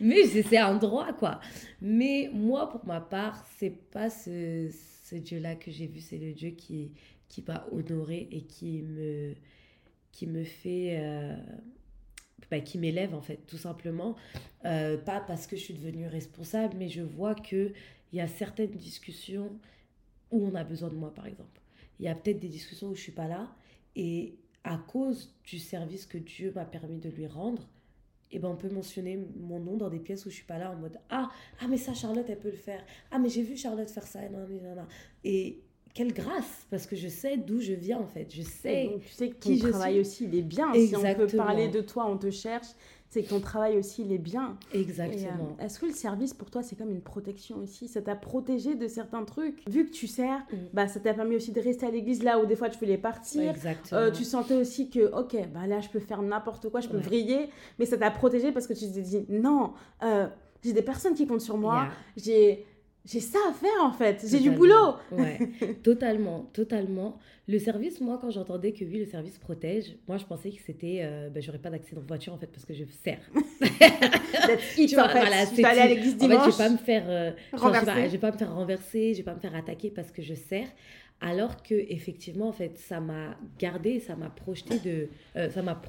[0.00, 1.40] Mais c'est un droit, quoi.
[1.80, 4.70] Mais moi, pour ma part, c'est pas ce,
[5.04, 6.92] ce Dieu-là que j'ai vu, c'est le Dieu qui,
[7.28, 9.34] qui m'a honoré et qui me,
[10.12, 10.98] qui me fait.
[11.00, 11.36] Euh,
[12.50, 14.16] bah, qui m'élève, en fait, tout simplement.
[14.64, 17.72] Euh, pas parce que je suis devenue responsable, mais je vois qu'il
[18.12, 19.50] y a certaines discussions
[20.30, 21.60] où on a besoin de moi, par exemple.
[21.98, 23.48] Il y a peut-être des discussions où je suis pas là
[23.96, 27.68] et à cause du service que Dieu m'a permis de lui rendre,
[28.30, 30.70] eh ben on peut mentionner mon nom dans des pièces où je suis pas là
[30.70, 31.28] en mode ah
[31.60, 32.84] ah mais ça Charlotte elle peut le faire.
[33.10, 34.86] Ah mais j'ai vu Charlotte faire ça non, non, non,
[35.24, 35.62] et
[35.92, 38.32] quelle grâce parce que je sais d'où je viens en fait.
[38.32, 40.72] Je sais tu sais que ton travail aussi il est bien.
[40.72, 41.12] Exactement.
[41.12, 42.68] si on peut parler de toi on te cherche
[43.10, 44.56] c'est que ton travail aussi, il est bien.
[44.72, 45.56] Exactement.
[45.58, 47.88] Euh, est-ce que le service, pour toi, c'est comme une protection aussi?
[47.88, 49.68] Ça t'a protégé de certains trucs?
[49.68, 50.56] Vu que tu sers, mm.
[50.72, 52.98] bah, ça t'a permis aussi de rester à l'église là où des fois tu voulais
[52.98, 53.50] partir.
[53.50, 54.00] Exactement.
[54.00, 56.98] Euh, tu sentais aussi que, ok, bah, là, je peux faire n'importe quoi, je peux
[56.98, 57.50] vriller.
[57.80, 59.72] Mais ça t'a protégé parce que tu t'es dit, non,
[60.04, 60.28] euh,
[60.62, 61.88] j'ai des personnes qui comptent sur moi.
[62.16, 62.64] J'ai
[63.04, 64.94] j'ai ça à faire en fait, j'ai du boulot.
[65.10, 65.38] Ouais,
[65.82, 67.18] totalement, totalement.
[67.48, 71.00] Le service, moi, quand j'entendais que oui, le service protège, moi, je pensais que c'était,
[71.02, 73.18] euh, ben, j'aurais pas d'accident de voiture en fait parce que je sers.
[74.76, 75.18] tu vois, en fait.
[75.18, 76.38] Voilà, tu aller à l'église dimanche.
[76.38, 77.56] En fait, je vais pas me faire, euh, je,
[78.12, 80.68] vais pas, me faire renverser, je vais pas me faire attaquer parce que je sers.
[81.20, 85.80] Alors que effectivement, en fait, ça m'a gardé, ça m'a projeté de, euh, ça m'a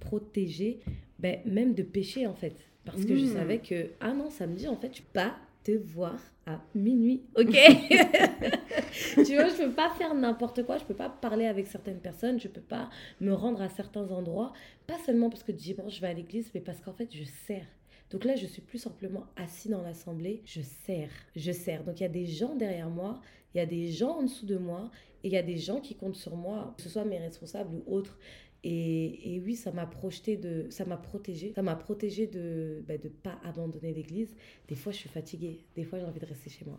[0.00, 0.80] protégé,
[1.18, 2.54] ben, même de pécher en fait,
[2.84, 3.34] parce que je hmm.
[3.34, 7.54] savais que ah non, samedi en fait, je pas te voir à minuit, ok
[9.14, 12.40] Tu vois, je peux pas faire n'importe quoi, je peux pas parler avec certaines personnes,
[12.40, 12.90] je peux pas
[13.20, 14.52] me rendre à certains endroits,
[14.86, 17.66] pas seulement parce que dimanche je vais à l'église, mais parce qu'en fait je sers.
[18.10, 21.84] Donc là, je suis plus simplement assis dans l'assemblée, je sers, je sers.
[21.84, 23.20] Donc il y a des gens derrière moi,
[23.54, 24.90] il y a des gens en dessous de moi,
[25.22, 27.74] et il y a des gens qui comptent sur moi, que ce soit mes responsables
[27.74, 28.18] ou autres.
[28.62, 32.80] Et, et, oui, ça m'a projeté de, ça m'a protégé, ça m'a protégé de ne
[32.86, 34.34] bah, de pas abandonner l'église.
[34.68, 36.78] Des fois, je suis fatiguée, des fois, j'ai envie de rester chez moi.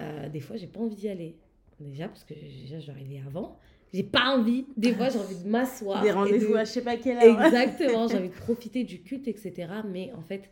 [0.00, 1.36] Euh, des fois, j'ai pas envie d'y aller.
[1.80, 2.90] Déjà, parce que déjà, je
[3.26, 3.58] avant,
[3.92, 4.66] J'ai pas envie.
[4.76, 6.02] Des fois, j'ai envie de m'asseoir.
[6.02, 7.44] Des rendez-vous de- à je sais pas quelle heure.
[7.44, 9.68] Exactement, j'ai envie de profiter du culte, etc.
[9.88, 10.50] Mais en fait,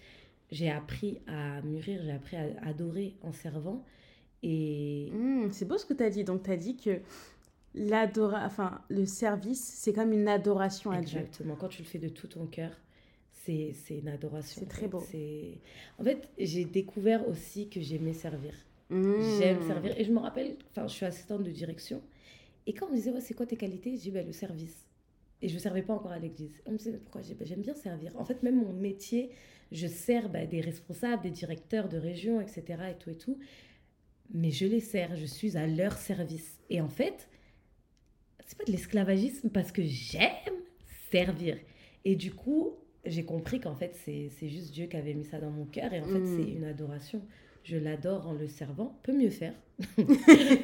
[0.50, 3.84] j'ai appris à mûrir, j'ai appris à adorer en servant.
[4.44, 6.24] Et Hmm, c'est beau ce que tu as dit.
[6.24, 7.00] Donc, tu as dit que
[7.74, 8.44] l'adora...
[8.44, 11.18] enfin, le service, c'est comme une adoration à Dieu.
[11.20, 12.70] exactement, quand tu le fais de tout ton cœur,
[13.32, 14.60] c'est une adoration.
[14.60, 15.00] C'est très beau.
[15.10, 15.58] C'est-
[15.98, 18.54] En fait, j'ai découvert aussi que j'aimais servir.
[18.88, 19.20] Hmm.
[19.38, 19.98] J'aime servir.
[19.98, 22.02] Et je me rappelle, enfin, je suis assistante de direction.
[22.66, 23.96] Et quand on me disait, ouais, c'est quoi tes qualités?
[23.96, 24.86] Je dis, bah, le service.
[25.40, 26.52] Et je ne servais pas encore à l'église.
[26.66, 27.20] On me disait, mais pourquoi?
[27.22, 28.12] Bah, J'aime bien servir.
[28.16, 29.30] En fait, même mon métier,
[29.72, 32.62] je sers bah, des responsables, des directeurs de région, etc.
[32.92, 33.38] Et tout et tout.
[34.32, 36.60] Mais je les sers, je suis à leur service.
[36.70, 37.28] Et en fait,
[38.52, 40.28] c'est pas de l'esclavagisme parce que j'aime
[41.10, 41.56] servir.
[42.04, 42.74] Et du coup,
[43.06, 45.90] j'ai compris qu'en fait, c'est juste Dieu qui avait mis ça dans mon cœur.
[45.94, 47.22] Et en fait, c'est une adoration.
[47.64, 48.98] Je l'adore en le servant.
[49.04, 49.54] Peut mieux faire.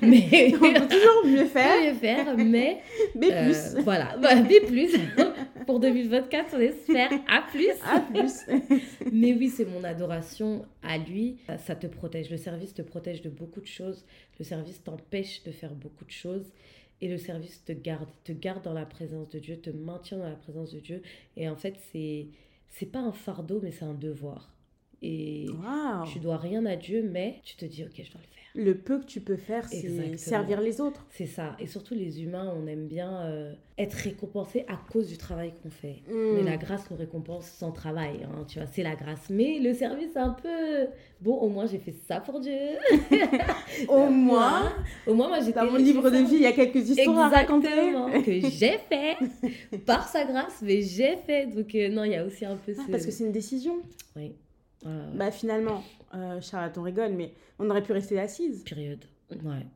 [0.03, 2.79] mais On peut toujours mieux peut faire, mieux faire, mais
[3.15, 3.83] mais euh, plus.
[3.85, 4.95] voilà, bah, mais plus.
[5.65, 7.71] Pour 2024, on espère à plus.
[7.85, 8.43] À plus.
[9.13, 11.39] Mais oui, c'est mon adoration à lui.
[11.47, 12.31] Ça, ça te protège.
[12.31, 14.05] Le service te protège de beaucoup de choses.
[14.39, 16.53] Le service t'empêche de faire beaucoup de choses.
[17.01, 20.29] Et le service te garde, te garde dans la présence de Dieu, te maintient dans
[20.29, 21.03] la présence de Dieu.
[21.37, 22.29] Et en fait, c'est
[22.71, 24.53] c'est pas un fardeau, mais c'est un devoir.
[25.01, 26.07] Et Waouh.
[26.13, 28.35] tu dois rien à Dieu, mais tu te dis, ok, je dois le faire.
[28.55, 31.07] Le peu que tu peux faire, c'est servir les autres.
[31.11, 31.55] C'est ça.
[31.61, 35.71] Et surtout, les humains, on aime bien euh, être récompensés à cause du travail qu'on
[35.71, 36.03] fait.
[36.09, 36.45] Mais Hmm.
[36.47, 39.31] la grâce nous récompense sans travail, hein, tu vois, c'est la grâce.
[39.31, 40.89] Mais le service, c'est un peu...
[41.21, 42.59] Bon, au moins, j'ai fait ça pour Dieu.
[43.89, 44.73] Au moins,
[45.07, 45.61] Au moins, moi, j'étais...
[45.61, 47.69] dans mon livre de vie, il y a quelques histoires à raconter.
[48.25, 49.17] Que j'ai fait
[49.87, 51.47] par sa grâce, mais j'ai fait.
[51.47, 52.81] Donc, euh, non, il y a aussi un peu ce...
[52.81, 53.77] Ah, parce que c'est une décision.
[54.17, 54.33] Oui.
[54.85, 54.93] Ouais.
[55.15, 55.83] Bah finalement,
[56.15, 58.63] euh, Charlotte, on rigole, mais on aurait pu rester assise.
[58.65, 59.05] Période.
[59.31, 59.67] Ouais,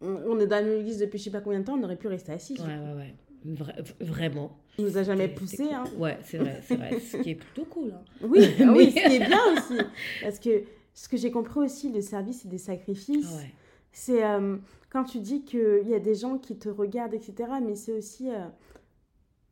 [0.00, 2.08] On, on est dans l'église depuis je sais pas combien de temps, on aurait pu
[2.08, 2.60] rester assise.
[2.60, 3.14] ouais, ouais, ouais.
[3.54, 4.58] Vra- vraiment.
[4.78, 5.68] On nous a jamais poussé.
[5.72, 5.84] Hein.
[5.98, 6.98] Ouais, c'est vrai, c'est vrai.
[6.98, 7.92] Ce qui est plutôt cool.
[7.94, 8.00] hein.
[8.22, 9.78] Oui, ah oui, Mais- ce qui est bien aussi.
[10.22, 13.30] Parce que ce que j'ai compris aussi, le service, c'est des sacrifices.
[13.36, 13.52] Ouais.
[13.92, 14.56] C'est euh,
[14.90, 17.34] quand tu dis qu'il y a des gens qui te regardent, etc.
[17.64, 18.30] Mais c'est aussi.
[18.30, 18.46] euh,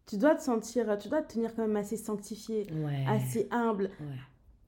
[0.06, 3.04] tu dois te sentir, tu dois te tenir quand même assez sanctifié, Ouais.
[3.08, 3.84] assez humble.
[4.00, 4.06] Ouais,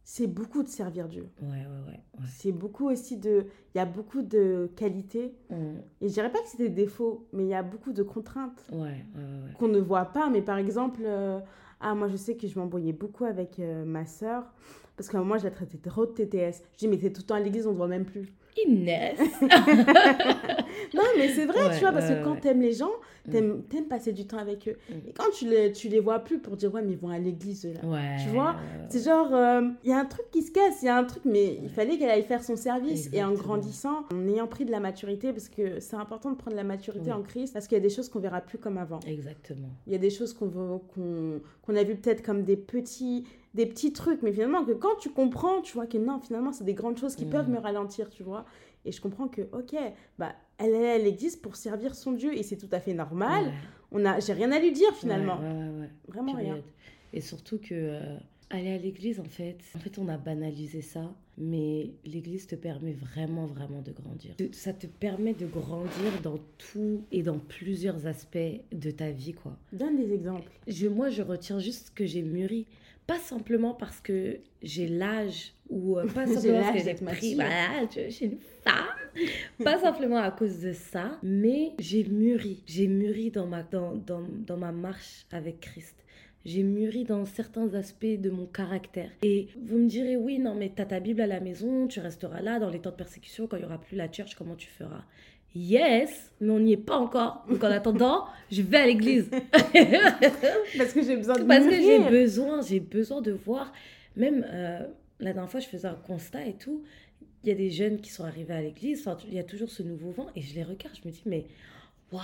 [0.08, 1.28] C'est beaucoup de servir Dieu.
[1.42, 1.90] ouais, ouais, ouais.
[1.90, 2.26] ouais.
[2.28, 3.46] C'est beaucoup aussi de.
[3.74, 5.34] Il y a beaucoup de qualités.
[5.50, 5.54] Mm.
[6.00, 8.64] Et je dirais pas que c'est des défauts, mais il y a beaucoup de contraintes
[8.72, 9.04] ouais.
[9.58, 10.30] qu'on ne voit pas.
[10.30, 11.40] Mais par exemple, euh,
[11.80, 14.44] ah, moi je sais que je m'embrouillais beaucoup avec euh, ma sœur.
[14.96, 16.62] Parce qu'à un moment, je la traitais trop de TTS.
[16.74, 18.32] Je dis, mais t'es tout le temps à l'église, on ne voit même plus.
[18.66, 19.18] Inès.
[20.94, 22.90] Non, mais c'est vrai, Ouais, tu vois, parce que quand t'aimes les gens,
[23.26, 23.30] Mm.
[23.32, 24.76] t'aimes aimes passer du temps avec eux.
[24.88, 25.08] Mm.
[25.08, 27.18] Et quand tu les, tu les vois plus pour dire, ouais, mais ils vont à
[27.18, 27.88] l'église, là.
[27.88, 28.16] Ouais.
[28.22, 28.56] Tu vois.
[28.88, 31.04] C'est genre, euh, il y a un truc qui se casse, il y a un
[31.04, 33.10] truc, mais il fallait qu'elle aille faire son service.
[33.12, 36.56] Et en grandissant, en ayant pris de la maturité, parce que c'est important de prendre
[36.56, 39.00] la maturité en Christ, parce qu'il y a des choses qu'on verra plus comme avant.
[39.06, 39.68] Exactement.
[39.86, 40.46] Il y a des choses qu'on
[40.94, 43.24] qu'on qu'on a vu peut-être comme des petits,
[43.56, 46.64] des petits trucs, mais finalement, que quand tu comprends, tu vois que non, finalement, c'est
[46.64, 47.30] des grandes choses qui Mm.
[47.30, 48.44] peuvent me ralentir, tu vois.
[48.84, 49.74] Et je comprends que, ok,
[50.18, 53.46] bah, elle, elle existe pour servir son Dieu et c'est tout à fait normal.
[53.46, 53.52] Ouais.
[53.92, 56.58] On a, j'ai rien à lui dire finalement, Ouais, ouais, vraiment rien.
[57.12, 58.16] Et surtout que euh,
[58.50, 62.92] aller à l'église, en fait, en fait, on a banalisé ça, mais l'église te permet
[62.92, 64.34] vraiment, vraiment de grandir.
[64.52, 68.38] Ça te permet de grandir dans tout et dans plusieurs aspects
[68.72, 69.56] de ta vie, quoi.
[69.72, 70.50] Donne des exemples.
[70.66, 72.66] Je, moi, je retiens juste que j'ai mûri.
[73.06, 77.34] Pas simplement parce que j'ai l'âge ou euh, pas simplement parce que j'ai pris.
[77.34, 79.24] Voilà, je suis une femme.
[79.64, 82.62] pas simplement à cause de ça, mais j'ai mûri.
[82.66, 85.94] J'ai mûri dans ma, dans, dans, dans ma marche avec Christ.
[86.46, 89.10] J'ai mûri dans certains aspects de mon caractère.
[89.24, 92.40] Et vous me direz, oui, non, mais t'as ta Bible à la maison, tu resteras
[92.40, 94.68] là dans les temps de persécution, quand il n'y aura plus la church, comment tu
[94.68, 95.02] feras?
[95.58, 97.44] Yes, mais on n'y est pas encore.
[97.48, 99.30] Donc en attendant, je vais à l'église.
[100.76, 103.72] Parce que j'ai besoin de Parce que j'ai besoin, j'ai besoin de voir.
[104.16, 104.80] Même euh,
[105.20, 106.82] la dernière fois, je faisais un constat et tout.
[107.42, 109.00] Il y a des jeunes qui sont arrivés à l'église.
[109.06, 110.26] Enfin, il y a toujours ce nouveau vent.
[110.36, 111.46] Et je les regarde, je me dis, mais
[112.12, 112.20] waouh,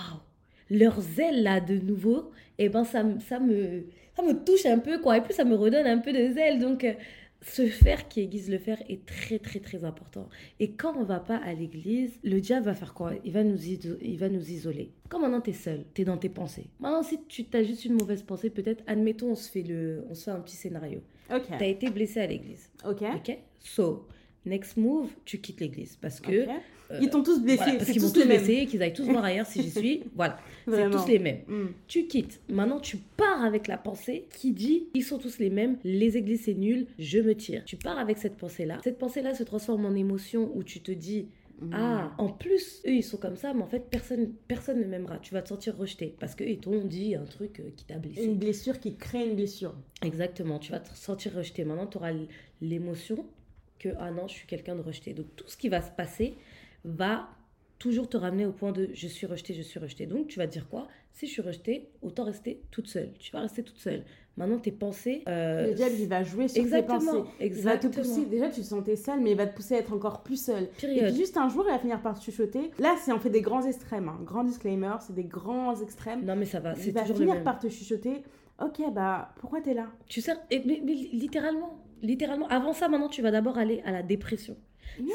[0.70, 3.84] leur zèle là de nouveau, et ben ça, me- ça, me,
[4.16, 5.16] ça me touche un peu, quoi.
[5.18, 6.58] Et puis ça me redonne un peu de zèle.
[6.60, 6.92] Donc, euh,
[7.42, 10.28] ce faire qui aiguise le faire est très, très, très important.
[10.60, 13.12] Et quand on va pas à l'église, le diable va faire quoi?
[13.24, 14.92] Il va, nous il va nous isoler.
[15.08, 16.66] Quand maintenant tu es seul, tu es dans tes pensées.
[16.80, 20.14] Maintenant, si tu as juste une mauvaise pensée, peut-être, admettons, on se fait, le, on
[20.14, 21.02] se fait un petit scénario.
[21.34, 22.70] Ok, Tu as été blessé à l'église.
[22.84, 23.02] ok.
[23.16, 23.38] Ok?
[23.60, 24.06] So,
[24.46, 25.96] next move, tu quittes l'église.
[26.00, 26.44] Parce que.
[26.44, 26.50] ok.
[26.92, 28.42] euh, Ils t'ont tous blessés, voilà, parce qu'ils vont tous les mêmes.
[28.44, 30.02] blesser, qu'ils aillent tous voir ailleurs si j'y suis.
[30.14, 30.38] Voilà.
[30.68, 31.40] C'est tous les mêmes.
[31.48, 31.66] Mm.
[31.88, 32.40] Tu quittes.
[32.48, 36.42] Maintenant, tu pars avec la pensée qui dit ils sont tous les mêmes, les églises
[36.44, 37.64] c'est nul, je me tire.
[37.64, 38.78] Tu pars avec cette pensée-là.
[38.84, 41.26] Cette pensée-là se transforme en émotion où tu te dis
[41.72, 45.18] Ah, en plus, eux, ils sont comme ça, mais en fait, personne, personne ne m'aimera.
[45.18, 48.24] Tu vas te sentir rejeté parce qu'ils t'ont dit un truc euh, qui t'a blessé.
[48.24, 49.74] Une blessure qui crée une blessure.
[50.04, 51.64] Exactement, tu vas te sentir rejeté.
[51.64, 52.12] Maintenant, tu auras
[52.60, 53.24] l'émotion
[53.82, 55.12] que, ah non, je suis quelqu'un de rejeté.
[55.12, 56.34] Donc, tout ce qui va se passer
[56.84, 57.28] va
[57.78, 60.06] toujours te ramener au point de je suis rejeté, je suis rejeté.
[60.06, 60.86] Donc, tu vas dire quoi?
[61.12, 63.12] Si je suis rejeté, autant rester toute seule.
[63.18, 64.04] Tu vas rester toute seule.
[64.36, 65.22] Maintenant, tes pensées.
[65.28, 67.30] Euh, le diable, il va jouer sur exactement, tes pensées.
[67.40, 67.92] Exactement.
[67.92, 68.26] Il va te pousser.
[68.26, 70.64] Déjà, tu te sentais seule, mais il va te pousser à être encore plus seule.
[70.82, 72.70] Et puis, juste un jour, il va finir par te chuchoter.
[72.78, 74.08] Là, c'est en fait des grands extrêmes.
[74.08, 74.20] Hein.
[74.24, 76.24] Grand disclaimer, c'est des grands extrêmes.
[76.24, 76.74] Non, mais ça va.
[76.74, 78.22] Il va finir par te chuchoter.
[78.60, 79.88] Ok, bah, pourquoi t'es là?
[80.06, 84.02] Tu sais, mais, mais, littéralement, littéralement, avant ça, maintenant, tu vas d'abord aller à la
[84.02, 84.56] dépression.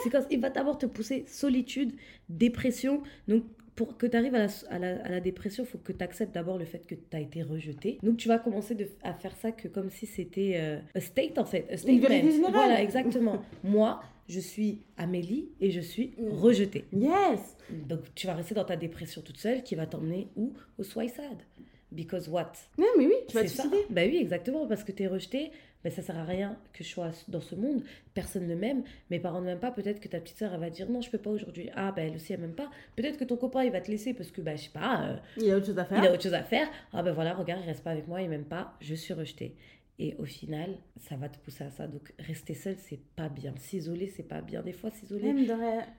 [0.03, 1.93] C'est quand il va d'abord te pousser solitude,
[2.29, 3.03] dépression.
[3.27, 3.43] Donc,
[3.75, 6.57] pour que tu arrives à la, à, la, dépression, il faut que tu acceptes d'abord
[6.57, 7.99] le fait que tu as été rejeté.
[8.01, 11.37] Donc, tu vas commencer de, à faire ça que comme si c'était euh, un state,
[11.37, 11.67] en fait.
[11.71, 12.49] Un statement.
[12.51, 13.43] Voilà, exactement.
[13.63, 16.29] Moi, je suis Amélie et je suis mm.
[16.29, 16.85] rejetée.
[16.91, 17.55] Yes!
[17.69, 20.53] Donc, tu vas rester dans ta dépression toute seule qui va t'emmener où?
[20.79, 21.43] Au suicide.
[21.91, 22.53] Because what?
[22.77, 23.77] Non, mais oui, tu vas te suicider.
[23.89, 25.51] Bah oui, exactement, parce que tu es rejeté,
[25.83, 27.83] mais ça sert à rien que je sois dans ce monde.
[28.13, 28.83] Personne ne m'aime.
[29.09, 29.71] Mes parents ne m'aiment pas.
[29.71, 31.69] Peut-être que ta petite sœur, elle va dire non, je peux pas aujourd'hui.
[31.75, 32.69] Ah, ben elle aussi, elle m'aime pas.
[32.95, 35.03] Peut-être que ton copain, il va te laisser parce que, bah, je sais pas.
[35.03, 36.03] Euh, il a autre chose à faire.
[36.03, 36.67] Il a autre chose à faire.
[36.93, 38.73] Ah, ben voilà, regarde, il reste pas avec moi, il m'aime pas.
[38.81, 39.55] Je suis rejetée.
[39.99, 40.77] Et au final,
[41.09, 41.87] ça va te pousser à ça.
[41.87, 43.55] Donc, rester seul, c'est pas bien.
[43.57, 44.61] S'isoler, c'est pas bien.
[44.61, 45.33] Des fois, s'isoler.
[45.33, 45.47] Même,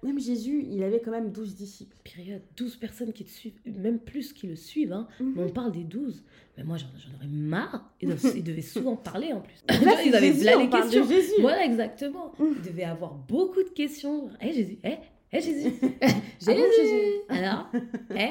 [0.05, 1.97] même Jésus, il avait quand même 12 disciples.
[2.05, 2.43] Période.
[2.57, 4.93] 12 personnes qui te suivent, même plus qui le suivent.
[4.93, 5.09] Hein.
[5.19, 5.33] Mhm.
[5.35, 6.23] Mais on parle des 12.
[6.57, 6.87] Mais moi, j'en
[7.17, 7.93] aurais marre.
[8.01, 8.09] Ils,
[8.45, 9.65] devaient souvent parler en plus.
[10.07, 11.09] ils avaient là les questions.
[11.09, 11.41] Jésus.
[11.41, 12.33] Voilà, exactement.
[12.39, 14.31] Ils devaient avoir beaucoup de questions.
[14.41, 14.99] Hé, Jésus, hé,
[15.33, 15.73] hé, Jésus.
[16.41, 17.15] Jésus.
[17.29, 17.69] Alors,
[18.15, 18.31] hé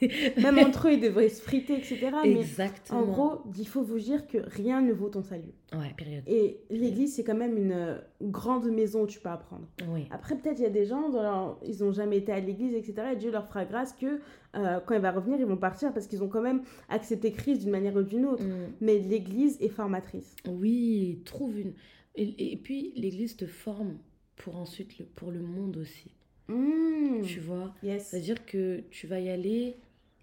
[0.36, 2.10] Même entre eux, ils devraient se friter, etc.
[2.24, 3.00] Exactement.
[3.00, 5.52] Mais en gros, il faut vous dire que rien ne vaut ton salut.
[5.72, 6.22] Ouais, période.
[6.26, 9.66] Et l'église, c'est quand même une euh, grande maison où tu peux apprendre.
[9.88, 10.06] Oui.
[10.10, 13.08] Après, peut-être il y a des gens, dans ils n'ont jamais été à l'église, etc.
[13.12, 14.20] Et Dieu leur fera grâce que
[14.56, 17.60] euh, quand il va revenir, ils vont partir parce qu'ils ont quand même accepté Christ
[17.60, 18.44] d'une manière ou d'une autre.
[18.44, 18.72] Mm.
[18.80, 20.36] Mais l'église est formatrice.
[20.48, 21.74] Oui, trouve une.
[22.14, 23.98] Et, et puis, l'église te forme
[24.36, 26.10] pour ensuite le, pour le monde aussi.
[26.48, 27.22] Mm.
[27.22, 27.74] Tu vois?
[27.82, 28.08] Yes.
[28.08, 29.76] C'est-à-dire que tu vas y aller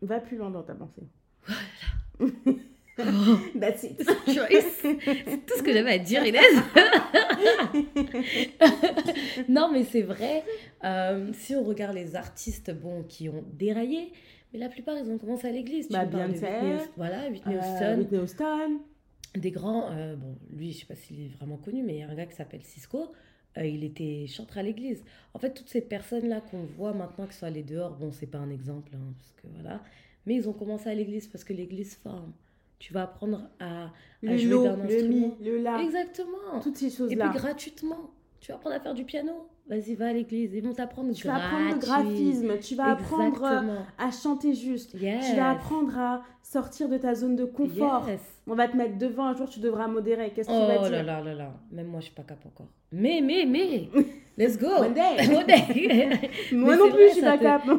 [0.05, 1.03] Va plus loin dans ta pensée.
[1.45, 2.31] Voilà.
[3.59, 4.09] That's it.
[4.25, 6.43] C'est tout ce que j'avais à dire, Inès.
[9.49, 10.43] non, mais c'est vrai.
[10.83, 14.13] Euh, si on regarde les artistes bon, qui ont déraillé,
[14.53, 15.89] mais la plupart, ils ont commencé à l'église.
[15.89, 16.47] Bah, Beyoncé.
[16.95, 17.97] Voilà, Whitney euh, Houston.
[17.97, 18.79] Whitney Houston.
[19.35, 22.03] Des grands, euh, bon, lui, je sais pas s'il est vraiment connu, mais il y
[22.03, 23.11] a un gars qui s'appelle Cisco.
[23.57, 25.03] Euh, il était chanteur à l'église.
[25.33, 28.37] En fait, toutes ces personnes-là qu'on voit maintenant qui sont allées dehors, bon, c'est pas
[28.37, 29.81] un exemple, hein, parce que voilà,
[30.25, 32.33] mais ils ont commencé à l'église parce que l'église forme.
[32.77, 33.91] Tu vas apprendre à,
[34.21, 34.87] le jouer d'un instrument.
[34.89, 35.81] Le mi, le la.
[35.81, 36.59] Exactement.
[36.61, 37.27] Toutes ces choses-là.
[37.27, 38.11] Et puis gratuitement.
[38.41, 39.47] Tu vas apprendre à faire du piano.
[39.67, 40.53] Vas-y, va à l'église.
[40.53, 42.59] Ils vont t'apprendre Tu vas apprendre le graphisme.
[42.59, 44.95] Tu vas apprendre euh, à chanter juste.
[44.97, 48.07] Tu vas apprendre à sortir de ta zone de confort.
[48.45, 49.25] On va te mettre devant.
[49.25, 50.31] Un jour, tu devras modérer.
[50.31, 51.53] Qu'est-ce que oh tu vas dire Oh là là là là.
[51.71, 52.67] Même moi, je suis pas cap encore.
[52.91, 53.89] Mais, mais, mais.
[54.37, 54.67] Let's go.
[54.67, 55.35] One day.
[55.35, 56.29] One day.
[56.51, 57.63] moi non plus, je suis pas cap.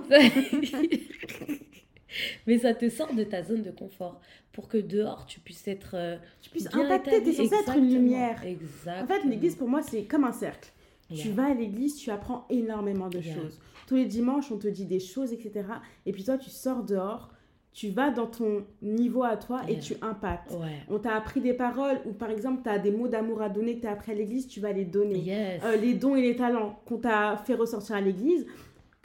[2.47, 4.21] mais ça te sort de ta zone de confort
[4.53, 7.93] pour que dehors tu puisses être euh, tu puisses impacter tu es censé être une
[7.93, 9.05] lumière Exactement.
[9.05, 10.73] en fait l'église pour moi c'est comme un cercle
[11.15, 13.61] tu vas à l'église tu apprends énormément de choses.
[13.87, 15.65] Tous les dimanches on te dit des choses etc
[16.05, 17.31] et puis toi tu sors dehors
[17.77, 20.51] tu vas dans ton niveau à toi et tu impactes.
[20.89, 23.77] On t'a appris des paroles ou par exemple tu as des mots d'amour à donner
[23.77, 25.19] que tu as appris à l'église, tu vas les donner.
[25.63, 28.47] Euh, les dons et les talents qu'on t'a fait ressortir à l'église,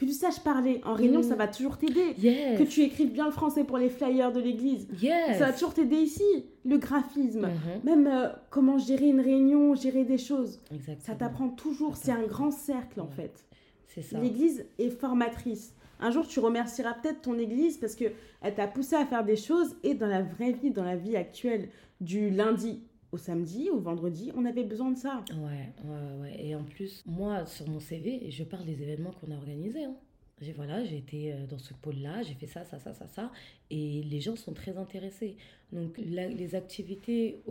[0.01, 0.81] que tu saches parler.
[0.83, 1.37] En réunion, ça mm.
[1.37, 2.15] va toujours t'aider.
[2.57, 4.87] Que tu écrives bien le français pour les flyers de l'église.
[5.37, 6.23] Ça va toujours t'aider ici.
[6.65, 7.45] Le graphisme.
[7.45, 7.85] Mm-hmm.
[7.85, 10.59] Même euh, comment gérer une réunion, gérer des choses.
[10.99, 11.95] Ça t'apprend toujours.
[11.95, 13.45] C'est un grand cercle, en fait.
[13.87, 14.19] C'est ça.
[14.19, 15.75] L'église est formatrice.
[15.99, 18.15] Un jour, tu remercieras peut-être ton église parce qu'elle
[18.55, 21.69] t'a poussé à faire des choses et dans la vraie vie, dans la vie actuelle,
[21.99, 22.81] du lundi
[23.11, 25.23] au samedi, au vendredi, on avait besoin de ça.
[25.31, 26.45] Ouais, ouais, ouais.
[26.45, 29.83] Et en plus, moi, sur mon CV, je parle des événements qu'on a organisés.
[29.85, 29.95] Hein.
[30.41, 33.31] J'ai voilà, j'ai été euh, dans ce pôle-là, j'ai fait ça, ça, ça, ça, ça,
[33.69, 35.37] et les gens sont très intéressés.
[35.71, 37.43] Donc les activités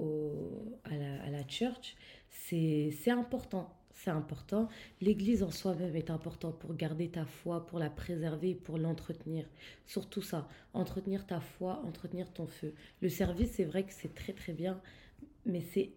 [0.85, 1.95] à, la, à la church,
[2.31, 4.69] c'est important, c'est important.
[5.01, 9.47] L'Église en soi-même est important pour garder ta foi, pour la préserver, pour l'entretenir.
[9.87, 12.75] Surtout ça, entretenir ta foi, entretenir ton feu.
[13.03, 14.81] Le service, c'est vrai que c'est très très bien,
[15.47, 15.93] mais c'est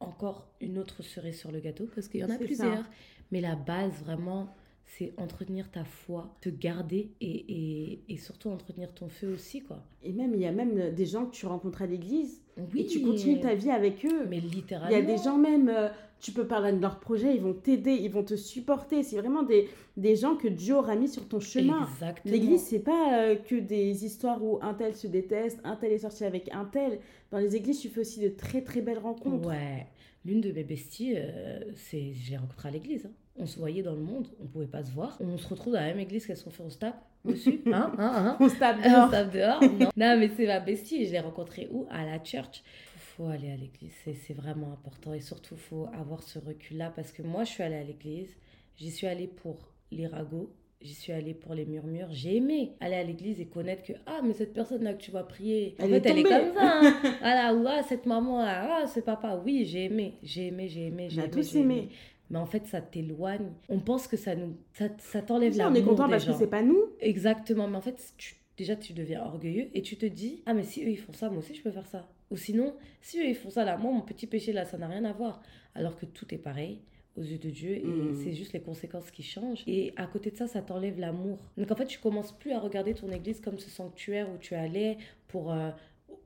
[0.00, 2.84] encore une autre cerise sur le gâteau parce qu'il y en a plusieurs.
[3.30, 4.54] Mais la base, vraiment,
[4.86, 9.82] c'est entretenir ta foi, te garder et, et, et, surtout entretenir ton feu aussi, quoi.
[10.02, 12.86] Et même, il y a même des gens que tu rencontres à l'église Oui, et
[12.86, 14.26] tu continues ta vie avec eux.
[14.28, 14.96] Mais Il littéralement.
[14.96, 15.88] y a des gens même, euh,
[16.20, 19.02] tu peux parler de leur projet, ils vont t'aider, ils vont te supporter.
[19.02, 21.88] C'est vraiment des, des gens que Dieu aura mis sur ton chemin.
[21.90, 22.32] Exactement.
[22.32, 25.98] L'église, c'est pas euh, que des histoires où un tel se déteste, un tel est
[25.98, 27.00] sorti avec un tel.
[27.32, 29.48] Dans les églises, tu fais aussi de très très belles rencontres.
[29.48, 29.86] Ouais.
[30.24, 33.06] L'une de mes besties, euh, c'est, je l'ai rencontrée à l'église.
[33.06, 33.10] hein.
[33.36, 35.16] On se voyait dans le monde, on pouvait pas se voir.
[35.20, 37.60] On se retrouve dans la même église qu'elles sont fait, on se tape dessus.
[37.66, 38.36] Hein, hein, hein.
[38.40, 39.06] On se tape On dehors.
[39.06, 39.60] se tape dehors.
[39.62, 41.86] Non, Non, mais c'est ma bestie je l'ai rencontrée où?
[41.90, 42.62] À la church.
[42.96, 45.12] faut aller à l'église, c'est, vraiment important.
[45.14, 48.28] Et surtout, faut avoir ce recul-là parce que moi, je suis allée à l'église.
[48.76, 49.56] J'y suis allée pour
[49.90, 50.52] les ragots.
[50.80, 52.08] J'y suis allée pour les murmures.
[52.10, 55.22] J'ai aimé aller à l'église et connaître que, ah, mais cette personne-là que tu vas
[55.22, 56.78] prier, en Elle fait, est elle est comme ça.
[56.82, 56.94] hein.
[57.20, 59.40] Voilà, ou ah, cette maman-là, ah, c'est papa.
[59.44, 61.32] Oui, j'ai aimé, j'ai aimé, j'ai aimé, j'ai On a aimé.
[61.32, 61.88] tous j'ai aimé.
[62.34, 63.52] Mais en fait, ça t'éloigne.
[63.68, 66.48] On pense que ça nous, ça, ça t'enlève la on est content parce que c'est
[66.48, 66.80] pas nous.
[66.98, 70.64] Exactement, mais en fait, tu- déjà tu deviens orgueilleux et tu te dis Ah, mais
[70.64, 72.08] si eux ils font ça, moi aussi je peux faire ça.
[72.32, 74.88] Ou sinon, si eux ils font ça là, moi mon petit péché là, ça n'a
[74.88, 75.42] rien à voir.
[75.76, 76.80] Alors que tout est pareil
[77.16, 78.14] aux yeux de Dieu et Mhm.
[78.16, 79.62] c'est juste les conséquences qui changent.
[79.68, 81.38] Et à côté de ça, ça t'enlève l'amour.
[81.56, 84.54] Donc en fait, tu commences plus à regarder ton église comme ce sanctuaire où tu
[84.56, 85.52] allais pour.
[85.52, 85.70] euh,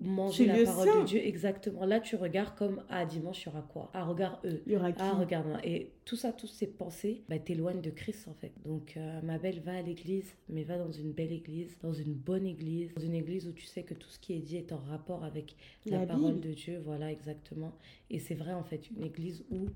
[0.00, 3.48] manger la le parole de Dieu exactement là tu regardes comme ah dimanche il y
[3.48, 3.90] aura quoi?
[3.94, 5.00] Ah regarde eux Il y aura qui?
[5.02, 8.52] ah, regarde, et tout ça, toutes ces pensées, bah, t'éloignent de Christ en fait.
[8.64, 12.14] Donc, euh, ma belle, va à l'église, mais va dans une belle église, dans une
[12.14, 14.72] bonne église, dans une église où tu sais que tout ce qui est dit est
[14.72, 16.48] en rapport avec la, La parole Bible.
[16.48, 16.80] de Dieu.
[16.84, 17.72] Voilà, exactement.
[18.08, 19.66] Et c'est vrai en fait, une église où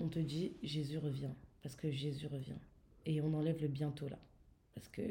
[0.00, 2.58] on te dit Jésus revient, parce que Jésus revient.
[3.06, 4.18] Et on enlève le bientôt là,
[4.74, 5.02] parce que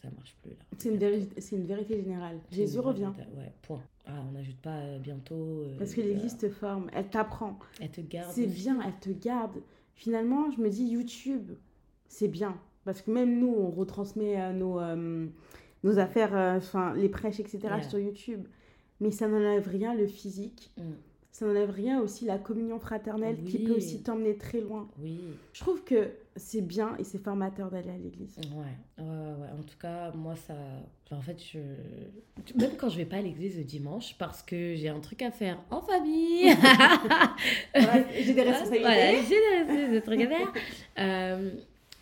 [0.00, 0.56] ça marche plus là.
[0.78, 2.38] C'est une, véri- c'est une vérité générale.
[2.50, 3.12] Jésus revient.
[3.36, 3.82] Ouais, point.
[4.06, 5.34] Ah, on n'ajoute pas euh, bientôt.
[5.62, 7.58] euh, Parce que l'église te forme, elle t'apprend.
[7.80, 8.32] Elle te garde.
[8.32, 9.62] C'est bien, elle te garde.
[9.94, 11.52] Finalement, je me dis YouTube,
[12.08, 12.56] c'est bien.
[12.84, 14.80] Parce que même nous, on retransmet euh, nos,
[15.84, 17.58] nos affaires, enfin les prêches, etc.
[17.62, 17.82] Yeah.
[17.82, 18.46] sur YouTube.
[19.00, 20.72] Mais ça n'enlève rien le physique.
[20.78, 20.82] Mm.
[21.32, 24.86] Ça n'enlève rien aussi la communion fraternelle qui peut aussi t'emmener très loin.
[25.00, 25.18] Oui.
[25.54, 28.36] Je trouve que c'est bien et c'est formateur d'aller à l'église.
[28.54, 29.48] Ouais, ouais.
[29.58, 30.54] En tout cas, moi, ça.
[31.06, 31.58] enfin, en fait, je.
[32.58, 35.30] Même quand je vais pas à l'église le dimanche, parce que j'ai un truc à
[35.30, 36.50] faire en famille.
[37.74, 38.82] Ouais, J'ai des responsabilités.
[38.82, 40.52] Voilà, j'ai des, des trucs à faire.
[40.98, 41.50] Euh,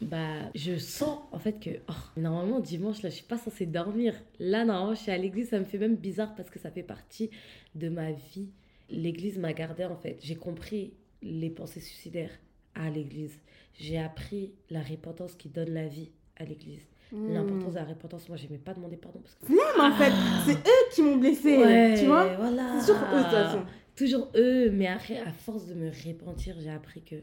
[0.00, 4.14] bah, je sens en fait que oh, normalement dimanche là je suis pas censée dormir.
[4.38, 6.82] Là normalement je suis à l'église, ça me fait même bizarre parce que ça fait
[6.82, 7.30] partie
[7.74, 8.48] de ma vie.
[8.91, 10.18] L'église m'a gardé en fait.
[10.22, 12.30] J'ai compris les pensées suicidaires
[12.74, 13.38] à l'église.
[13.78, 16.82] J'ai appris la repentance qui donne la vie à l'église.
[17.12, 17.32] Hmm.
[17.32, 20.12] L'importance de la repentance, moi j'aimais pas demander pardon parce que en fait.
[20.47, 21.57] C'est eux qui m'ont blessée.
[21.59, 22.78] Ouais, Tu vois voilà.
[22.80, 23.62] C'est sur eux de toute façon.
[23.97, 27.16] Toujours eux, mais après, à force de me repentir, j'ai appris que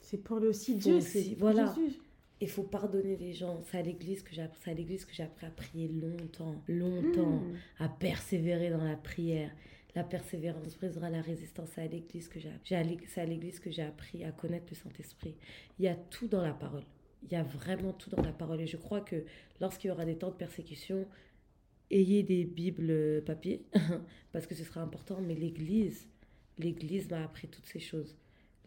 [0.00, 1.74] C'est pour le aussi Dieu, c'est voilà.
[1.74, 1.96] Jésus.
[2.40, 3.60] il faut pardonner les gens.
[3.70, 6.54] C'est à l'église que j'ai appris, c'est à l'église que j'ai appris à prier longtemps,
[6.68, 7.54] longtemps, Hmm.
[7.84, 9.50] à persévérer dans la prière.
[9.94, 11.76] La persévérance brisera la résistance.
[11.76, 15.34] À l'église que j'ai c'est à l'église que j'ai appris à connaître le Saint-Esprit.
[15.78, 16.84] Il y a tout dans la parole.
[17.22, 18.60] Il y a vraiment tout dans la parole.
[18.60, 19.24] Et je crois que
[19.60, 21.06] lorsqu'il y aura des temps de persécution,
[21.90, 23.64] ayez des Bibles euh, papier,
[24.32, 25.20] parce que ce sera important.
[25.20, 26.06] Mais l'église,
[26.58, 28.16] l'église m'a appris toutes ces choses.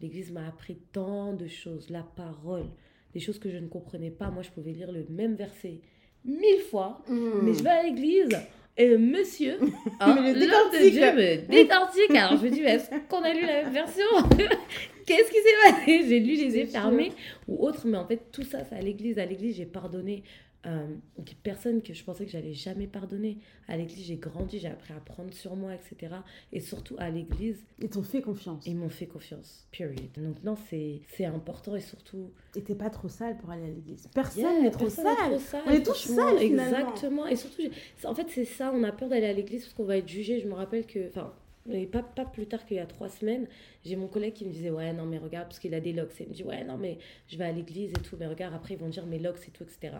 [0.00, 1.88] L'église m'a appris tant de choses.
[1.90, 2.66] La parole,
[3.12, 4.30] des choses que je ne comprenais pas.
[4.30, 5.80] Moi, je pouvais lire le même verset
[6.24, 8.28] mille fois, mais je vais à l'église
[8.76, 9.58] et monsieur,
[10.00, 10.90] hein, l'homme de.
[10.90, 12.14] Dieu me décortique.
[12.14, 14.04] Alors je me dis, mais est-ce qu'on a lu la même version
[15.06, 17.12] Qu'est-ce qui s'est passé J'ai lu les yeux fermés
[17.46, 19.18] ou autre, mais en fait, tout ça, c'est à l'église.
[19.18, 20.24] À l'église, j'ai pardonné
[20.66, 20.86] euh,
[21.18, 23.38] des personnes que je pensais que j'allais jamais pardonner.
[23.68, 26.14] À l'église, j'ai grandi, j'ai appris à prendre sur moi, etc.
[26.52, 28.64] Et surtout, à l'église, Ils t'ont fait confiance.
[28.66, 29.66] ils m'ont fait confiance.
[29.76, 30.10] Period.
[30.16, 32.30] Donc, non, c'est c'est important et surtout.
[32.56, 34.08] Et t'es pas trop sale pour aller à l'église.
[34.14, 35.16] Personne Yeah, n'est trop, personne sale.
[35.30, 36.78] trop sale, On est tous sales, finalement.
[36.88, 37.26] Exactement.
[37.26, 37.62] Et surtout,
[38.04, 40.40] en fait, c'est ça, on a peur d'aller à l'église parce qu'on va être jugé.
[40.40, 41.32] Je me rappelle que, enfin,
[41.66, 43.46] mais pas, pas plus tard qu'il y a trois semaines,
[43.84, 46.20] j'ai mon collègue qui me disait, ouais, non, mais regarde, parce qu'il a des locks.
[46.20, 46.98] Et il me dit, ouais, non, mais
[47.28, 49.50] je vais à l'église et tout, mais regarde, après, ils vont dire mes locks et
[49.50, 49.94] tout, etc.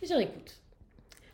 [0.00, 0.60] Je dis, écoute,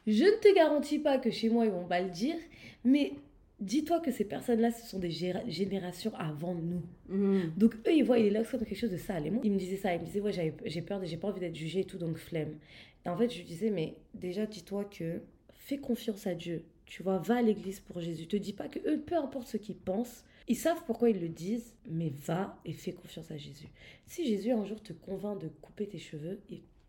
[0.06, 2.36] je ne te garantis pas que chez moi, ils vont pas le dire,
[2.84, 3.12] mais
[3.60, 6.82] dis-toi que ces personnes-là, ce sont des générations avant nous.
[7.08, 7.50] Hmm.
[7.56, 9.26] Donc eux, ils voient les locks comme quelque chose de sale.
[9.26, 9.94] Et moi, ils me disaient ça.
[9.94, 10.32] Ils me disaient, ouais,
[10.64, 12.56] j'ai peur, j'ai pas envie d'être jugée et tout, donc flemme.
[13.04, 15.20] Et en fait, je lui disais, mais déjà, dis-toi que
[15.52, 16.64] fais confiance à Dieu.
[16.88, 18.26] Tu vois, va à l'église pour Jésus.
[18.26, 21.28] Te dis pas que eux, peu importe ce qu'ils pensent, ils savent pourquoi ils le
[21.28, 23.68] disent, mais va et fais confiance à Jésus.
[24.06, 26.40] Si Jésus un jour te convainc de couper tes cheveux,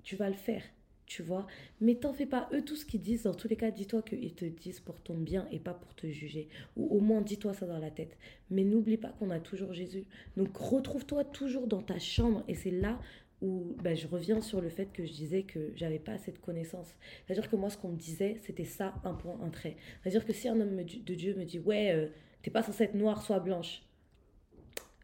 [0.04, 0.64] tu vas le faire.
[1.06, 1.47] Tu vois,
[1.82, 2.47] mais t'en fais pas.
[2.54, 5.16] Eux, tout ce qu'ils disent, dans tous les cas, dis-toi qu'ils te disent pour ton
[5.16, 6.47] bien et pas pour te juger.
[6.78, 8.16] Ou au moins, dis-toi ça dans la tête.
[8.52, 10.06] Mais n'oublie pas qu'on a toujours Jésus.
[10.38, 13.00] Donc retrouve-toi toujours dans ta chambre et c'est là
[13.42, 16.38] où bah, je reviens sur le fait que je disais que j'avais pas assez de
[16.38, 16.96] connaissances.
[17.26, 19.78] C'est-à-dire que moi, ce qu'on me disait, c'était ça, un point, un trait.
[20.02, 22.08] C'est-à-dire que si un homme de Dieu me dit, ouais, euh,
[22.42, 23.84] t'es pas censée être noire, sois blanche.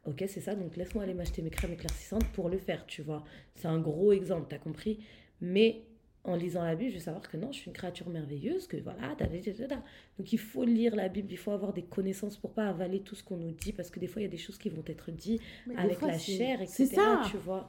[0.06, 3.24] Ok, c'est ça, donc laisse-moi aller m'acheter mes crèmes éclaircissantes pour le faire, tu vois.
[3.56, 5.00] C'est un gros exemple, t'as compris
[5.42, 5.82] Mais
[6.24, 8.78] en lisant la Bible, je vais savoir que non, je suis une créature merveilleuse, que
[8.78, 9.84] voilà, ta, ta, ta.
[10.18, 13.16] donc il faut lire la Bible, il faut avoir des connaissances pour pas avaler tout
[13.16, 14.84] ce qu'on nous dit, parce que des fois, il y a des choses qui vont
[14.86, 17.02] être dites Mais avec fois, la chair, C'est etc.
[17.02, 17.22] ça.
[17.32, 17.68] Tu vois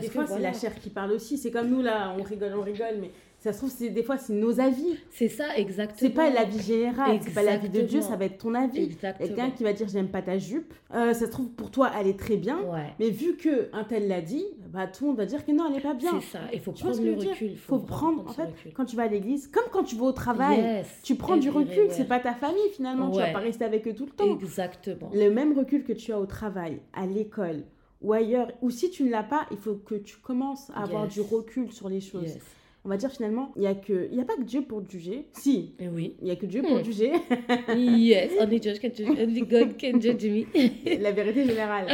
[0.00, 1.38] Parce des que fois, c'est la chair qui parle aussi.
[1.38, 4.16] C'est comme nous, là, on rigole, on rigole, mais ça se trouve, c'est des fois,
[4.16, 4.96] c'est nos avis.
[5.10, 5.98] C'est ça, exactement.
[5.98, 8.82] C'est pas l'avis général, c'est pas l'avis de Dieu, ça va être ton avis.
[8.82, 9.26] Exactement.
[9.28, 12.08] Quelqu'un qui va dire j'aime pas ta jupe, euh, ça se trouve pour toi elle
[12.08, 12.92] est très bien, Ouais.
[12.98, 15.66] mais vu que un tel l'a dit, bah tout le monde va dire que non
[15.70, 16.10] elle est pas bien.
[16.20, 17.50] C'est ça, il faut Tu prendre le recul.
[17.52, 18.72] Il Faut prendre, en fait, recul.
[18.72, 21.50] Quand tu vas à l'église, comme quand tu vas au travail, Yes, tu prends du
[21.50, 21.94] recul, everywhere.
[21.94, 23.32] c'est pas ta famille finalement, tu vas Ouais.
[23.32, 24.32] pas rester avec eux tout le temps.
[24.34, 25.10] Exactement.
[25.14, 27.62] Le même recul que tu as au travail, à l'école
[28.06, 31.08] ou ailleurs, ou si tu ne l'as pas, il faut que tu commences à avoir
[31.08, 32.22] du recul sur les choses.
[32.34, 32.38] Yes.
[32.84, 34.80] On va dire finalement, il y a que, il y a pas que Dieu pour
[34.84, 35.26] te juger.
[35.32, 36.14] Si, Et oui.
[36.22, 36.82] il y a que Dieu pour Hmm.
[36.82, 37.10] te juger.
[37.76, 40.44] yes, only judge can judge, only God can judge me.
[41.02, 41.86] la vérité générale.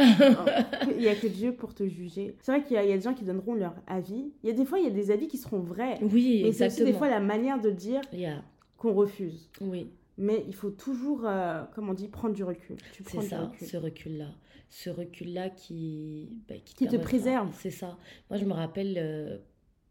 [0.91, 2.35] il n'y a que Dieu pour te juger.
[2.41, 4.31] C'est vrai qu'il y, a il y a des gens qui donneront leur avis.
[4.43, 5.97] Il y a des fois, il y a des avis qui seront vrais.
[6.03, 6.89] Oui, mais c'est aussi exactement.
[6.91, 8.43] des fois la manière de dire Yeah.
[8.77, 9.49] qu'on refuse.
[9.61, 9.87] Oui,
[10.19, 12.75] Mais il faut toujours, euh, comme on dit, prendre du recul.
[12.93, 13.67] Tu c'est prends ça, recul.
[13.67, 14.27] ce recul-là.
[14.73, 17.55] Ce recul-là qui, bah, qui, Qui te préserve.
[17.59, 17.95] C'est ça.
[18.31, 19.37] Moi, je me rappelle euh,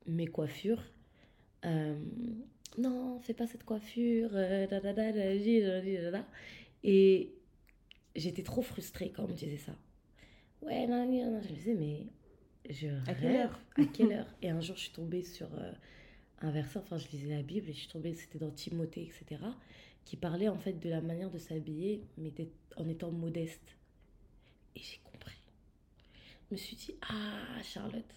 [0.06, 0.82] mes coiffures.
[1.64, 1.94] Euh,
[2.78, 4.30] non, fais pas cette coiffure.
[6.82, 7.32] Et
[8.16, 9.76] j'étais trop frustrée quand on me disait ça.
[10.62, 11.40] Ouais, non, non, non.
[11.42, 12.06] Je me disais, mais
[12.68, 14.34] je À quelle heure À quelle heure?
[14.42, 15.70] Et un jour, je suis tombée sur euh,
[16.40, 19.40] un verset, enfin, je lisais la Bible et je suis tombée, c'était dans Timothée, etc.,
[20.04, 22.32] qui parlait en fait de la manière de s'habiller, mais
[22.76, 23.76] en étant modeste.
[24.76, 25.36] Et j'ai compris.
[26.48, 28.14] Je me suis dit, ah, Charlotte,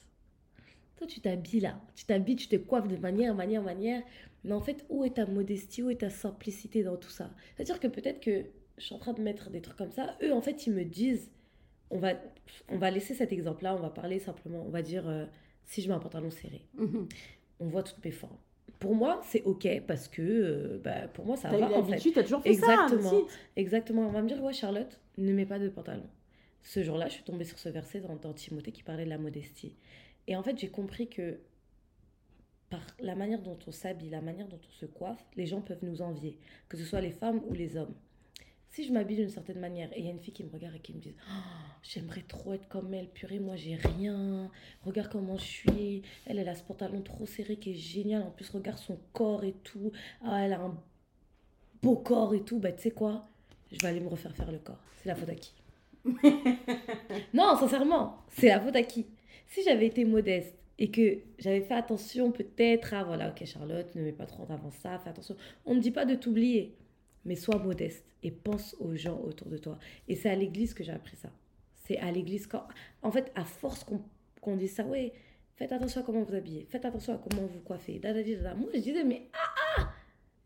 [0.98, 1.80] toi, tu t'habilles là.
[1.96, 4.02] Tu t'habilles, tu te coiffes de manière, manière, manière.
[4.44, 7.30] Mais en fait, où est ta modestie, où est ta simplicité dans tout ça?
[7.56, 8.46] C'est-à-dire que peut-être que
[8.78, 10.18] je suis en train de mettre des trucs comme ça.
[10.22, 11.30] Eux, en fait, ils me disent,
[11.90, 12.14] on va,
[12.70, 15.26] on va laisser cet exemple-là, on va parler simplement, on va dire, euh,
[15.66, 17.08] si je mets un pantalon serré, Mhm.
[17.60, 18.38] on voit toutes mes formes.
[18.80, 22.12] Pour moi, c'est OK parce que, euh, bah, pour moi, ça T'as va en fait.
[22.12, 23.10] t'as toujours fait Exactement.
[23.10, 23.18] ça.
[23.56, 24.08] Exactement.
[24.08, 26.04] On va me dire, ouais, Charlotte, ne mets pas de pantalon.
[26.66, 29.76] Ce jour-là, je suis tombée sur ce verset dans, Timothée qui parlait de la modestie.
[30.26, 31.40] Et en fait, j'ai compris que
[32.72, 35.84] par la manière dont on s'habille, la manière dont on se coiffe, les gens peuvent
[35.84, 37.94] nous envier, que ce soit les femmes ou les hommes.
[38.72, 40.76] Si je m'habille d'une certaine manière et il y a une fille qui me regarde
[40.76, 41.44] et qui me dit Oh,
[41.84, 44.50] J'aimerais trop être comme elle, purée, moi j'ai rien.
[44.84, 46.02] Regarde comment je suis.
[46.26, 48.24] Elle, elle a ce pantalon trop serré qui est génial.
[48.24, 49.92] En plus, regarde son corps et tout.
[50.24, 50.76] Ah, elle a un
[51.84, 52.60] beau corps et tout.
[52.60, 53.30] Bah, tu sais quoi?
[53.72, 54.84] Je vais aller me refaire faire le corps.
[54.98, 55.54] C'est la faute à qui?
[57.34, 59.06] Non, sincèrement, c'est la faute à qui?
[59.48, 64.02] Si j'avais été modeste et que j'avais fait attention peut-être à, voilà, ok Charlotte, ne
[64.02, 65.36] mets pas trop en avant ça, fais attention.
[65.66, 66.76] On ne dit pas de t'oublier,
[67.24, 69.78] mais sois modeste et pense aux gens autour de toi.
[70.08, 71.30] Et c'est à l'église que j'ai appris ça.
[71.86, 72.64] C'est à l'église quand...
[73.02, 74.02] En fait, à force qu'on
[74.46, 75.12] qu'on dise ça, ouais,
[75.56, 78.00] faites attention à comment vous habillez, faites attention à comment vous coiffez.
[78.04, 79.85] Moi, je disais, mais ah, ah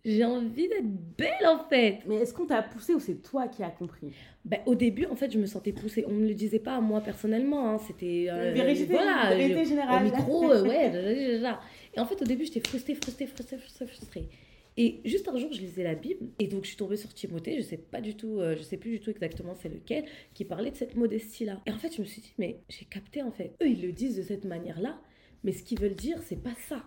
[0.05, 0.87] J'ai envie d'être
[1.17, 4.11] belle, en fait Mais est-ce qu'on t'a poussé ou c'est toi qui as compris?
[4.45, 6.05] Ben, au début, en fait, je me sentais poussée.
[6.07, 7.69] On ne me le disait pas à moi personnellement.
[7.69, 7.77] hein.
[7.79, 8.27] C'était.
[8.29, 10.01] euh, Vérité, voilà, vérité générale.
[10.01, 11.39] Au micro, euh, ouais.
[11.41, 11.59] da.
[11.95, 14.29] Et en fait, au début, j'étais frustrée, frustrée, frustrée, frustrée, frustrée.
[14.77, 16.27] Et juste un jour, je lisais la Bible.
[16.39, 17.57] Et donc, je suis tombée sur Timothée.
[17.57, 20.45] Je sais pas du tout, euh, je sais plus du tout exactement c'est lequel, qui
[20.45, 21.59] parlait de cette modestie-là.
[21.65, 23.51] Et en fait, je me suis dit, mais j'ai capté, en fait.
[23.61, 24.97] Eux, ils le disent de cette manière-là.
[25.43, 26.83] Mais ce qu'ils veulent dire, c'est pas ça.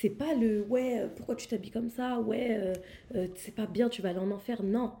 [0.00, 2.72] C'est pas le ouais, euh, pourquoi tu t'habilles comme ça Ouais, euh,
[3.16, 4.62] euh, c'est pas bien, tu vas aller en enfer.
[4.62, 4.92] Non.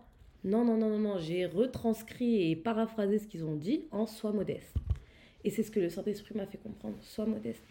[0.42, 1.18] Non, non, non, non, non.
[1.18, 4.74] J'ai retranscrit et paraphrasé ce qu'ils ont dit en sois modeste.
[5.44, 6.96] Et c'est ce que le Saint-Esprit m'a fait comprendre.
[7.00, 7.62] Sois modeste.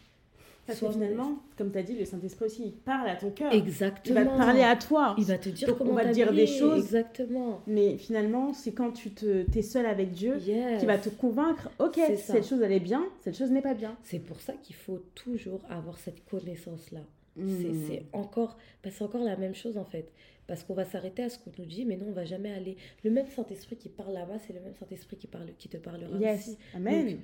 [0.65, 3.47] Parce que finalement, comme tu as dit, le Saint-Esprit aussi, il parle à ton cœur.
[3.47, 3.65] modeste.
[3.65, 4.23] Il Exactement.
[4.23, 5.15] va te parler à toi.
[5.17, 6.77] Il va te dire Donc, on comment va te dire des choses.
[6.79, 7.61] Exactement.
[7.67, 10.79] Mais finalement, c'est quand tu te, es seul avec Dieu Yes.
[10.79, 13.97] qui va te convaincre, ok, cette chose elle est bien, cette chose n'est pas bien.
[14.03, 17.01] C'est pour ça qu'il faut toujours avoir cette connaissance-là.
[17.37, 17.85] C'est- Hmm.
[17.87, 20.11] C'est encore, c'est encore la même chose en fait.
[20.47, 22.77] Parce qu'on va s'arrêter à ce qu'on nous dit, mais non, on va jamais aller.
[23.03, 26.17] Le même Saint-Esprit qui parle là-bas, c'est le même Saint-Esprit qui, parle, qui te parlera
[26.17, 26.57] Yes, aussi.
[26.73, 27.09] amen.
[27.09, 27.19] Donc,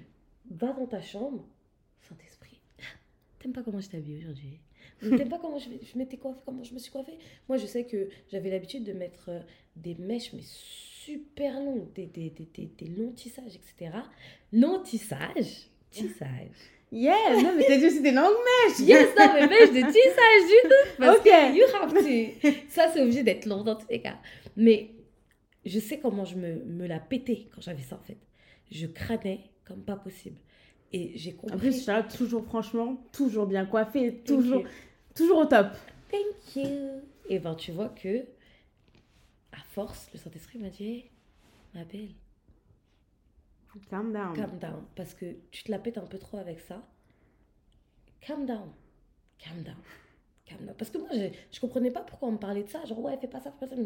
[0.60, 1.46] va dans ta chambre,
[2.02, 2.60] Saint-Esprit.
[3.40, 4.60] T'aimes pas comment je t'habille aujourd'hui?
[5.04, 7.18] Ou T'aimes pas comment je, je m'étais coiffée, comment je me suis coiffée?
[7.48, 9.40] Moi, je sais que j'avais l'habitude de mettre euh,
[9.78, 13.98] des mèches, mais super longues, des, des, des, des, des longs tissages, etc.
[14.52, 16.52] Long tissage, tissage.
[16.96, 18.36] Yeah, non, mais t'as dit aussi des langues
[18.68, 18.80] mèches.
[18.88, 20.90] Yes, non, mais mèche de tissage du tout.
[21.00, 21.24] Parce Ok.
[21.24, 22.60] que you have to.
[22.70, 24.20] Ça, c'est obligé d'être long dans tous les cas.
[24.56, 24.92] Mais
[25.66, 28.18] je sais comment je me, me la pétais quand j'avais ça, en fait.
[28.72, 30.38] Je crânais comme pas possible.
[30.92, 31.56] Et j'ai compris.
[31.56, 34.64] En plus, toujours, franchement, toujours bien coiffée, toujours,
[35.16, 35.70] toujours au top.
[36.12, 37.02] Thank you.
[37.28, 38.20] Et ben, tu vois que,
[39.52, 41.10] à force, le Saint-Esprit m'a dit Hey,
[41.74, 42.10] ma belle,
[43.90, 44.34] Calm down.
[44.36, 44.86] calm down.
[44.96, 46.88] Parce que tu te la pètes un peu trop avec ça.
[48.22, 48.72] Calm down.
[49.38, 49.76] Calm down.
[50.46, 50.76] Calm down.
[50.78, 52.86] Parce que moi, je, je comprenais pas pourquoi on me parlait de ça.
[52.86, 53.82] Genre, ouais, fais pas ça, fais pas ça.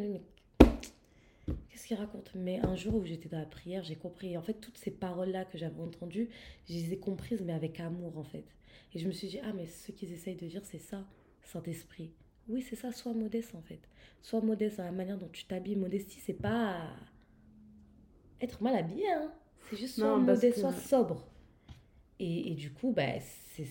[1.70, 2.32] Qu'est-ce qu'il raconte?
[2.36, 4.38] Mais un jour où j'étais dans la prière, j'ai compris.
[4.38, 6.30] En fait, toutes ces paroles-là que j'avais entendues,
[6.68, 8.46] je les ai comprises, mais avec amour, en fait.
[8.94, 11.06] Et je me suis dit, ah, mais ce qu'ils essayent de dire, c'est ça,
[11.44, 12.12] Saint-Esprit.
[12.50, 13.80] Oui, c'est ça, sois modeste, en fait.
[14.22, 15.76] Sois modeste dans la manière dont tu t'habilles.
[15.76, 16.90] Modestie, c'est pas
[18.42, 19.32] être mal habillé, hein.
[19.70, 21.24] C'est juste sois Non, que- sois sobre.
[22.20, 23.04] Et, et du coup, bah,
[23.56, 23.66] c'est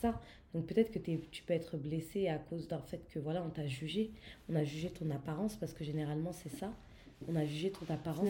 [0.00, 0.20] ça.
[0.54, 3.48] Donc peut-être que t'es- tu peux être blessé à cause d'un fait que voilà, on
[3.50, 4.10] t'a jugé.
[4.50, 6.70] On a jugé ton apparence parce que généralement c'est ça.
[7.28, 8.26] On a jugé ton apparence.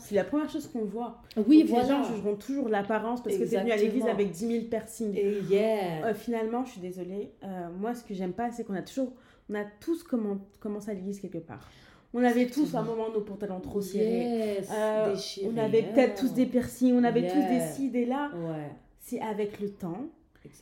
[0.00, 1.22] C'est la première chose qu'on voit.
[1.36, 4.12] Oui, Donc, Les gens jugeront toujours l'apparence parce que tu es venu à l'église Exactement.
[4.14, 5.14] avec 10 000 piercings.
[5.16, 6.06] Et yeah.
[6.08, 7.30] Euh, finalement, je suis désolée.
[7.44, 9.12] euh, moi, ce que j'aime pas, c'est qu'on a toujours.
[9.48, 11.70] On a tous commen- commencé à l'église quelque part.
[12.14, 14.56] On avait tous à un moment nos pantalons trop serrés.
[14.56, 18.30] Yes, Euh, on avait peut-être tous des piercings, on avait tous des ci, des là.
[18.34, 20.06] Ouais, C'est avec le temps.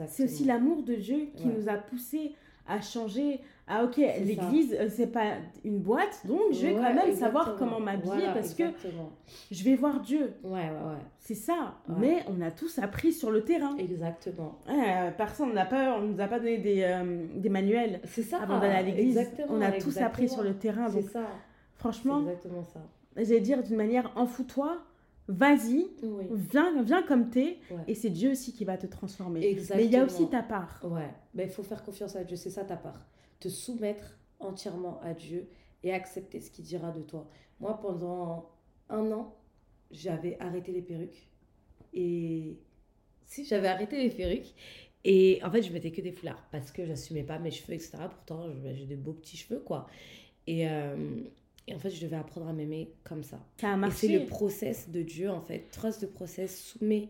[0.09, 1.55] C'est aussi l'amour de Dieu qui Ouais.
[1.57, 2.33] nous a poussés
[2.67, 3.41] à changer.
[3.69, 5.33] Ah ok, l'église, euh, c'est pas
[5.65, 8.63] une boîte, donc je vais quand Ouais, même savoir comment m'habiller Voilà, parce que
[9.51, 10.35] je vais voir Dieu.
[10.45, 11.03] Ouais, ouais, ouais.
[11.19, 11.75] C'est ça.
[11.89, 11.95] Ouais.
[11.99, 13.77] Mais on a tous appris sur le terrain.
[13.77, 14.57] Exactement.
[14.69, 18.41] Euh, personne n'a pas, on nous a pas donné des, euh, des manuels C'est ça.
[18.43, 19.17] avant d'aller à l'église.
[19.19, 20.89] Exactement, On a tous appris sur le terrain.
[20.89, 21.23] C'est Donc ça.
[21.25, 22.81] C'est franchement, exactement ça.
[23.17, 24.79] j'allais dire d'une manière, en fous-toi,
[25.29, 26.25] vas-y, Oui.
[26.33, 27.83] viens, viens comme t'es, Ouais.
[27.89, 29.45] et c'est Dieu aussi qui va te transformer.
[29.45, 29.79] Exactement.
[29.79, 30.81] Mais il y a aussi ta part.
[30.85, 33.07] Ouais, mais il faut faire confiance à Dieu, c'est ça ta part.
[33.41, 35.49] Te soumettre entièrement à Dieu
[35.83, 37.29] et accepter ce qu'il dira de toi.
[37.61, 38.51] Moi, pendant
[38.89, 39.35] un an,
[39.91, 41.29] j'avais arrêté les perruques.
[41.95, 42.59] Et
[43.25, 44.55] si, j'avais arrêté les perruques.
[45.05, 47.93] Et en fait, je mettais que des foulards parce que j'assumais pas mes cheveux, etc.
[48.11, 49.87] Pourtant, j'ai des beaux petits cheveux, quoi.
[50.47, 51.21] Et, euh,
[51.69, 53.41] et en fait, je devais apprendre à m'aimer comme ça.
[53.61, 54.19] Ça a Et c'est marché.
[54.21, 55.69] le process de Dieu, en fait.
[55.73, 57.09] Trust the process, soumets,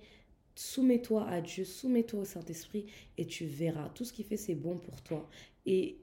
[0.54, 2.86] soumets-toi à Dieu, soumets-toi au Saint-Esprit
[3.18, 3.90] et tu verras.
[3.90, 5.28] Tout ce qu'il fait, c'est bon pour toi.
[5.66, 5.98] Et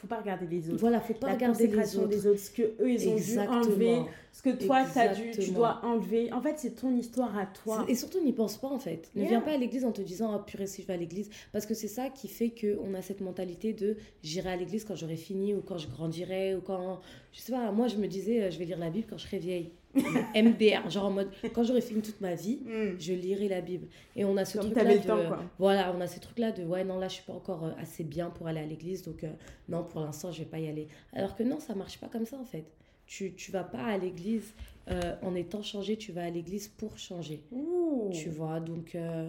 [0.00, 0.78] faut pas regarder les autres.
[0.78, 2.06] voilà, faut pas la regarder les autres.
[2.06, 5.50] des autres, ce que eux ils ont dû enlever, ce que toi t'as dû, tu
[5.50, 6.32] dois enlever.
[6.32, 7.84] En fait, c'est ton histoire à toi.
[7.88, 9.10] Et surtout, n'y pense pas en fait.
[9.16, 11.30] Ne viens pas à l'église en te disant Oh purée, si je vais à l'église.
[11.52, 14.94] Parce que c'est ça qui fait qu'on a cette mentalité de j'irai à l'église quand
[14.94, 17.00] j'aurai fini ou quand je grandirai ou quand.
[17.32, 19.24] Je sais pas, moi je me disais euh, je vais lire la Bible quand je
[19.26, 19.72] serai vieille.
[20.34, 22.98] MDR, genre en mode quand j'aurai fini toute ma vie, Hmm.
[22.98, 23.88] je lirai la Bible.
[24.16, 25.06] Et on a ce truc-là t'avais de...
[25.06, 25.18] temps.
[25.58, 28.04] Voilà, on a ce truc-là de ouais, non, là, je suis pas encore euh, assez
[28.04, 29.30] bien pour aller à l'église, donc euh,
[29.68, 30.88] non, pour l'instant, je vais pas y aller.
[31.12, 32.66] Alors que non, ça marche pas comme ça, en fait.
[33.06, 34.54] Tu, tu vas pas à l'église
[34.90, 37.42] euh, en étant changé, tu vas à l'église pour changer.
[37.52, 38.10] Ouh.
[38.12, 39.28] Tu vois, donc, euh,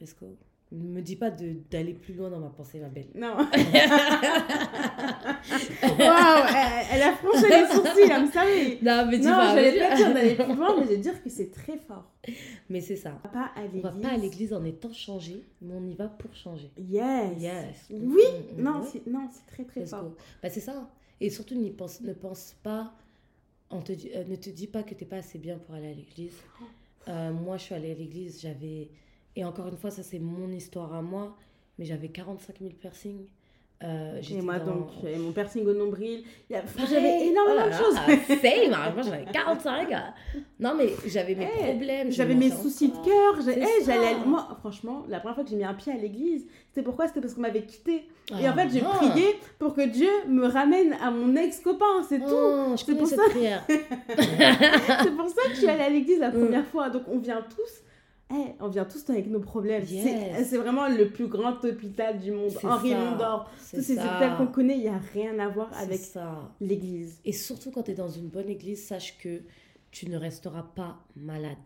[0.00, 0.36] let's go.
[0.72, 3.06] Ne me dis pas de- d'aller plus loin dans ma pensée, ma belle.
[3.14, 3.36] Non.
[3.36, 3.46] Waouh,
[6.48, 8.78] elle, elle a franchi les sourcils, I'm sorry.
[8.82, 11.22] Non, mais dis Non, pas, j'allais pas dire d'aller plus loin, mais je vais dire
[11.22, 12.10] que c'est très fort.
[12.68, 13.18] Mais c'est ça.
[13.24, 13.82] On va pas à On l'église.
[13.82, 16.70] va pas à l'église en étant changé, mais on y va pour changer.
[16.78, 17.40] Yes.
[17.40, 17.86] Yes.
[17.90, 17.98] Oui.
[18.00, 18.86] Mm, mm, Non, ouais.
[18.90, 20.12] c'est non, c'est très très Let's fort.
[20.42, 20.90] Bah, c'est ça.
[21.20, 22.92] Et surtout, n'y pense, ne pense pas,
[23.70, 25.94] on te euh, ne te dis pas que t'es pas assez bien pour aller à
[25.94, 26.34] l'église.
[27.08, 28.88] Euh, moi, je suis allée à l'église, j'avais.
[29.36, 31.36] Et encore une fois, ça, c'est mon histoire à moi,
[31.78, 33.26] mais j'avais 45 000 piercings.
[33.82, 36.22] Euh, Et moi dans- donc, j'avais mon piercing au nombril.
[36.54, 36.62] A-.
[36.88, 37.94] J'avais énormément Oh de là choses.
[37.96, 38.92] là, Same, hein.
[38.94, 39.88] moi j'en avais 45.
[40.60, 42.10] Non, mais j'avais mes Hey, problèmes.
[42.10, 43.46] J'avais mes soucis de cœur.
[43.48, 46.46] hey, j'allais à- Moi, franchement, la première fois que j'ai mis un pied à l'église,
[46.70, 47.08] c'était pourquoi?
[47.08, 48.04] C'était parce qu'on m'avait quitté.
[48.30, 48.96] Et en Ah, fait, j'ai ah.
[48.96, 49.26] prié
[49.58, 52.24] pour que Dieu me ramène à mon ex-copain, c'est tout.
[52.30, 53.16] Oh, je C'est pour ça.
[55.16, 56.40] pour ça que je suis allée à l'église la Mm.
[56.40, 56.88] première fois.
[56.90, 57.82] Donc, on vient tous.
[58.30, 59.84] Eh, on vient tous avec nos problèmes.
[59.86, 60.48] C'est- Yes.
[60.48, 62.52] C'est vraiment le plus grand hôpital du monde.
[62.62, 62.94] Henri.
[62.94, 63.50] Mondor.
[63.70, 66.50] Tous ces hôpitaux qu'on connaît, il n'y a rien à voir avec ça.
[66.60, 67.20] l'église.
[67.24, 69.42] Et surtout quand tu es dans une bonne église, sache que
[69.90, 71.56] tu ne resteras pas malade.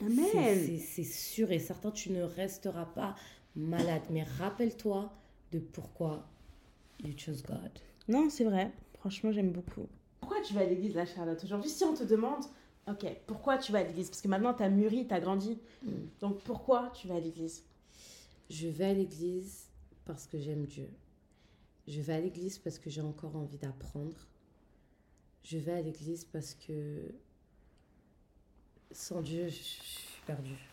[0.00, 0.78] Amen.
[0.78, 3.14] C'est sûr et certain, tu ne resteras pas
[3.54, 4.02] malade.
[4.10, 5.12] Mais rappelle-toi
[5.52, 6.26] de pourquoi
[7.04, 7.70] you chose God.
[8.08, 8.70] Non, c'est vrai.
[8.98, 9.86] Franchement, j'aime beaucoup.
[10.20, 12.44] Pourquoi tu vas à l'église, là, Charlotte Aujourd'hui, si on te demande,
[12.92, 14.08] ok, pourquoi tu vas à l'église?
[14.08, 15.58] Parce que maintenant, tu as mûri, tu as grandi.
[15.82, 15.90] Mm.
[16.20, 17.64] Donc, pourquoi tu vas à l'église?
[18.48, 19.68] Je vais à l'église
[20.04, 20.88] parce que j'aime Dieu.
[21.86, 24.28] Je vais à l'église parce que j'ai encore envie d'apprendre.
[25.44, 27.12] Je vais à l'église parce que
[28.92, 30.68] sans Dieu, je je suis perdue.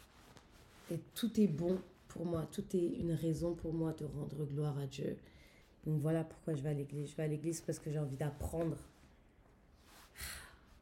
[0.92, 2.48] Et tout est bon pour moi.
[2.52, 5.18] Tout est une raison pour moi de rendre gloire à Dieu.
[5.86, 7.12] Donc voilà pourquoi je vais à l'église.
[7.12, 8.78] Je vais à l'église parce que j'ai envie d'apprendre.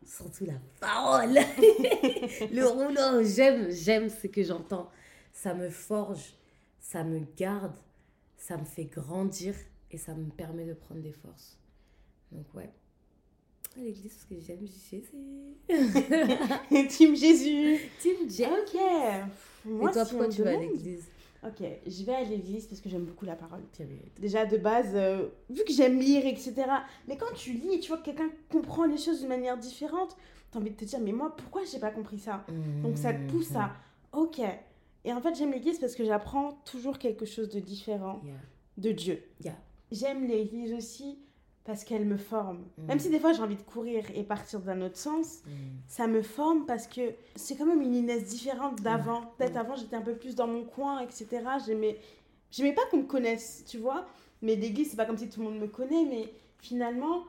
[0.05, 1.33] Surtout la parole.
[1.33, 4.89] Le rouleau, j'aime, j'aime ce que j'entends.
[5.33, 6.35] ça me forge,
[6.79, 7.75] ça me garde,
[8.37, 9.55] ça me fait grandir
[9.91, 11.57] et ça me permet de prendre des forces.
[12.31, 12.69] Donc ouais.
[13.77, 15.03] À l'église parce que j'aime Jésus.
[16.89, 17.79] Team Jésus.
[17.99, 18.43] Team Jésus.
[18.43, 18.79] Ok.
[19.65, 21.05] Moi, et toi, pourquoi tu vas à l'église?
[21.47, 23.61] Ok, je vais à l'église parce que j'aime beaucoup la parole.
[24.19, 26.53] Déjà de base, euh, vu que j'aime lire, etc.
[27.07, 30.15] Mais quand tu lis, tu vois que quelqu'un comprend les choses d'une manière différente,
[30.51, 32.43] tu as envie de te dire, mais moi, pourquoi j'ai pas compris ça?
[32.81, 33.71] Donc ça te pousse à,
[34.13, 34.39] ok.
[35.03, 38.21] Et en fait, j'aime l'église parce que j'apprends toujours quelque chose de différent
[38.77, 39.21] de Dieu.
[39.91, 41.19] J'aime l'église aussi
[41.65, 42.63] parce qu'elle me forme.
[42.77, 42.85] Mm.
[42.85, 45.49] Même si des fois j'ai envie de courir et partir d'un autre sens, mm.
[45.87, 47.01] ça me forme parce que
[47.35, 49.21] c'est quand même une Inès différente d'avant.
[49.37, 51.27] Peut-être avant j'étais un peu plus dans mon coin, etc.
[51.65, 51.99] J'aimais,
[52.51, 54.05] j'aimais pas qu'on me connaisse, tu vois.
[54.41, 57.23] Mais l'église, c'est pas comme si tout le monde me connaît, mais finalement,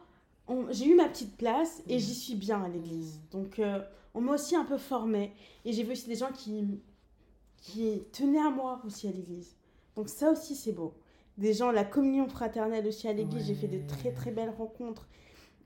[0.71, 2.01] j'ai eu ma petite place et mm.
[2.01, 3.21] j'y suis bien à l'église.
[3.33, 3.81] Donc euh,
[4.15, 5.33] on m'a aussi un peu formée.
[5.65, 6.79] Et j'ai vu aussi des gens qui,
[7.57, 9.57] qui tenaient à moi aussi à l'église.
[9.97, 10.93] Donc ça aussi c'est beau
[11.39, 13.47] des gens, la communion fraternelle aussi à l'église.
[13.47, 15.07] J'ai fait de très très belles rencontres.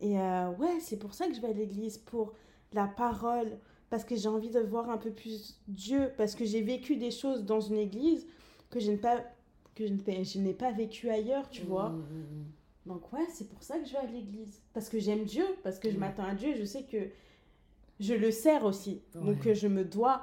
[0.01, 2.33] Et euh, ouais, c'est pour ça que je vais à l'église, pour
[2.73, 3.59] la parole,
[3.91, 7.11] parce que j'ai envie de voir un peu plus Dieu, parce que j'ai vécu des
[7.11, 8.27] choses dans une église
[8.71, 9.23] que je n'ai pas,
[9.75, 11.91] que je n'ai pas vécu ailleurs, tu vois.
[11.91, 12.45] Mmh, mmh, mmh.
[12.87, 14.63] Donc ouais, c'est pour ça que je vais à l'église.
[14.73, 17.11] Parce que j'aime Dieu, parce que je m'attends à Dieu, je sais que
[17.99, 19.03] je le sers aussi.
[19.15, 20.23] Donc je me dois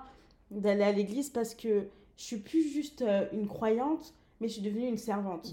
[0.49, 1.87] d'aller à l'église parce que
[2.17, 5.51] je suis plus juste euh, une croyante, mais je suis devenue une servante.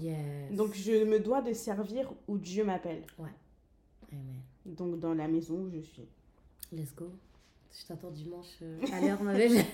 [0.51, 3.03] Donc je me dois de servir où Dieu m'appelle.
[3.17, 3.29] Ouais.
[4.11, 4.41] Amen.
[4.65, 6.07] Donc dans la maison où je suis.
[6.71, 7.11] Let's go.
[7.77, 9.57] Je t'attends dimanche euh, à l'heure, ma belle.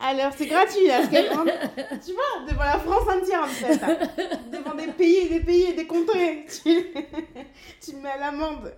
[0.00, 1.06] à l'heure, c'est gratuit là.
[1.06, 3.82] tu vois, devant la France entière en fait.
[3.82, 3.98] Hein.
[4.50, 6.46] Devant des pays et des pays et des contrées.
[6.46, 6.86] Tu,
[7.80, 8.74] tu me mets à l'amende.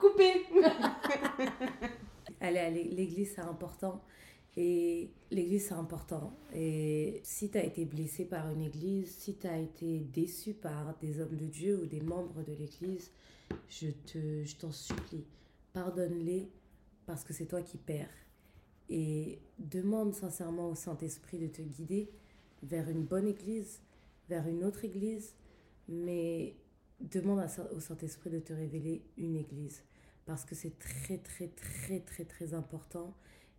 [0.00, 0.46] Coupé.
[2.40, 4.02] Allez, allez, l'église c'est important.
[4.56, 6.32] Et l'église, c'est important.
[6.54, 10.96] Et si tu as été blessé par une église, si tu as été déçu par
[10.98, 13.10] des hommes de Dieu ou des membres de l'église,
[13.68, 15.24] je te, je t'en supplie,
[15.72, 16.48] pardonne-les
[17.04, 18.08] parce que c'est toi qui perds.
[18.88, 22.10] Et demande sincèrement au Saint-Esprit de te guider
[22.62, 23.80] vers une bonne église,
[24.28, 25.34] vers une autre église,
[25.88, 26.56] mais
[27.00, 29.82] demande au Saint-Esprit de te révéler une église
[30.24, 33.14] parce que c'est très, très, très, très, très important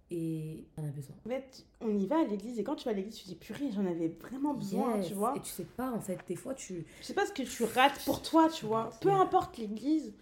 [0.10, 1.16] et on a besoin.
[1.26, 3.36] En fait, on y va à l'église et quand tu vas à l'église, tu dis
[3.36, 5.36] purée, j'en avais vraiment besoin, tu vois.
[5.36, 6.86] Et tu sais pas en fait, des fois tu.
[7.02, 8.92] Je sais pas ce que tu rates pour toi, tu vois.
[9.02, 10.14] Peu importe l'église.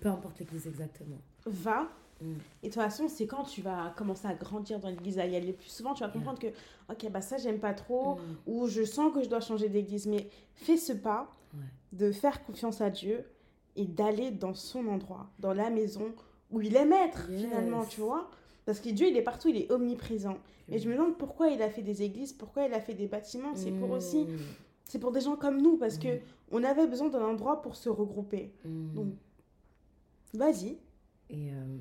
[0.00, 1.18] Peu importe l'église exactement.
[1.46, 1.88] Va.
[2.20, 2.34] Mm.
[2.62, 5.36] Et de toute façon, c'est quand tu vas commencer à grandir dans l'église, à y
[5.36, 6.48] aller plus souvent, tu vas comprendre que,
[6.90, 8.20] ok, bah ça, j'aime pas trop, mm.
[8.46, 10.06] ou je sens que je dois changer d'église.
[10.06, 11.30] Mais fais ce pas
[11.92, 13.24] de faire confiance à Dieu
[13.76, 16.12] et d'aller dans son endroit, dans la maison
[16.50, 18.30] où il aime être, finalement, tu vois.
[18.64, 20.38] Parce que Dieu, il est partout, il est omniprésent.
[20.70, 23.06] Et je me demande pourquoi il a fait des églises, pourquoi il a fait des
[23.06, 23.54] bâtiments.
[23.54, 24.38] C'est pour aussi, mmh.
[24.84, 26.20] c'est pour des gens comme nous, parce que mmh.
[26.52, 28.52] on avait besoin d'un endroit pour se regrouper.
[28.64, 28.94] Mmh.
[28.94, 29.14] Donc,
[30.34, 30.78] vas-y.
[31.30, 31.78] Et, euh,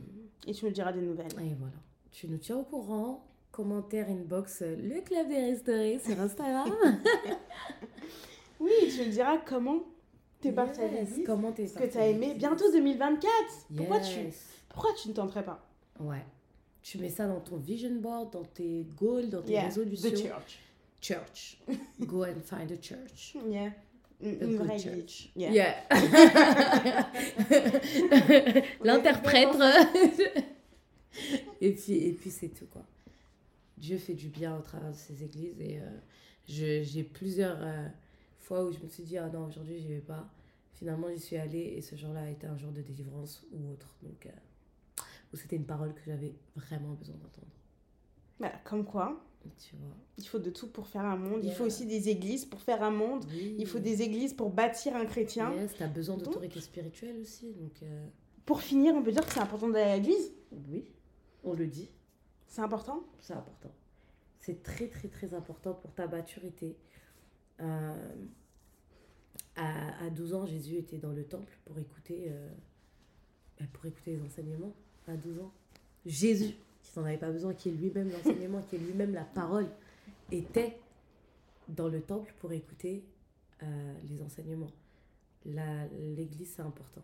[0.47, 1.31] et tu nous diras des nouvelles.
[1.33, 1.75] Et voilà.
[2.11, 3.25] Tu nous tiens au courant.
[3.51, 6.71] Commentaire inbox le club des restaurés sur Instagram.
[8.59, 9.83] oui, tu nous diras comment
[10.39, 10.81] t'es parti.
[11.25, 12.35] Comment t'es Ce que t'as aimé.
[12.35, 13.27] Bientôt 2024.
[13.75, 14.19] Pourquoi tu,
[14.69, 15.67] pourquoi tu ne tenterais pas?
[15.99, 16.23] Ouais
[16.89, 20.09] tu mets ça dans ton vision board, dans tes goals, dans tes yeah, résolutions.
[20.09, 20.57] The church.
[20.99, 21.59] Church.
[22.01, 23.35] Go and find a church.
[23.47, 23.69] Yeah.
[24.19, 25.29] Une, vraie church.
[25.35, 25.51] Yeah.
[25.51, 25.75] yeah.
[28.83, 29.49] L'interprète.
[31.61, 32.87] et puis, et puis c'est tout, quoi.
[33.77, 35.61] Dieu fait du bien au travers de ces églises.
[35.61, 35.99] Et euh,
[36.47, 37.87] j'ai plusieurs euh,
[38.39, 40.27] fois où je me suis dit, ah non, aujourd'hui, j'y vais pas.
[40.73, 43.95] Finalement, j'y suis allée et ce jour-là a été un jour de délivrance ou autre.
[44.01, 44.31] Donc, euh,
[45.31, 47.47] où c'était une parole que j'avais vraiment besoin d'entendre.
[48.39, 49.25] Bah, comme quoi
[49.57, 49.95] tu vois.
[50.17, 51.41] Il faut de tout pour faire un monde.
[51.43, 53.25] Il faut aussi des églises pour faire un monde.
[53.31, 55.53] Il faut des églises pour bâtir un chrétien.
[55.53, 57.53] Yes, tu as besoin d'autorité spirituelle aussi.
[57.53, 58.07] Donc, euh,
[58.45, 60.85] Pour finir, on peut dire que c'est important d'aller à l'église Oui,
[61.43, 61.89] on le dit.
[62.47, 63.03] C'est important?
[63.19, 63.71] C'est important.
[64.41, 66.77] C'est très, très, très important pour ta maturité.
[67.61, 68.15] Euh,
[69.55, 72.49] à, à, 12 ans, Jésus était dans le temple pour écouter, euh,
[73.59, 74.73] bah, pour écouter les enseignements
[75.09, 75.51] à 12 ans.
[76.05, 79.67] Jésus, qui n'en avait pas besoin, qui est lui-même l'enseignement, qui est lui-même la parole,
[80.31, 80.77] était
[81.67, 83.03] dans le temple pour écouter
[83.63, 84.71] euh, les enseignements.
[85.45, 87.03] L'église, c'est important.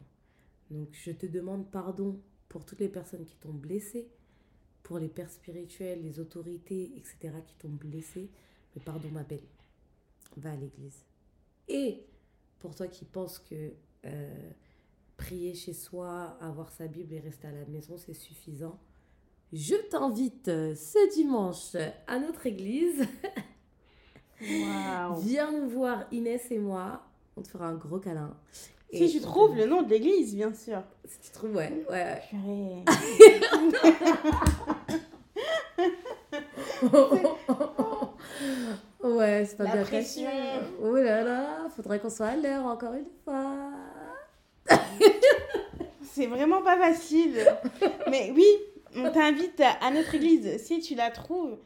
[0.71, 4.07] Donc, je te demande pardon pour toutes les personnes qui t'ont blessé,
[4.83, 8.29] pour les pères spirituels, les autorités, etc., qui t'ont blessé.
[8.75, 9.43] Mais pardon, ma belle,
[10.37, 11.03] va à l'église.
[11.67, 12.03] Et
[12.59, 13.71] pour toi qui penses que
[14.05, 14.51] euh,
[15.17, 18.79] prier chez soi, avoir sa Bible et rester à la maison, c'est suffisant.
[19.53, 21.75] Je t'invite euh, ce dimanche
[22.07, 23.05] à notre église.
[24.41, 27.01] Viens nous voir, Inès et moi.
[27.37, 28.35] On te fera un gros câlin.
[28.93, 30.81] Si tu te- trouves le nom de l'église, bien sûr.
[31.05, 31.85] Si tu trouves, ouais.
[31.89, 32.83] ouais, ouais.
[39.45, 40.29] c'est pas La bien pression.
[40.81, 43.64] Oh là là, faudrait qu'on soit à l'heure encore une fois.
[46.03, 47.45] C'est vraiment pas facile.
[48.09, 48.45] Mais oui,
[48.95, 50.61] on t'invite à notre église.
[50.63, 51.57] Si tu la trouves,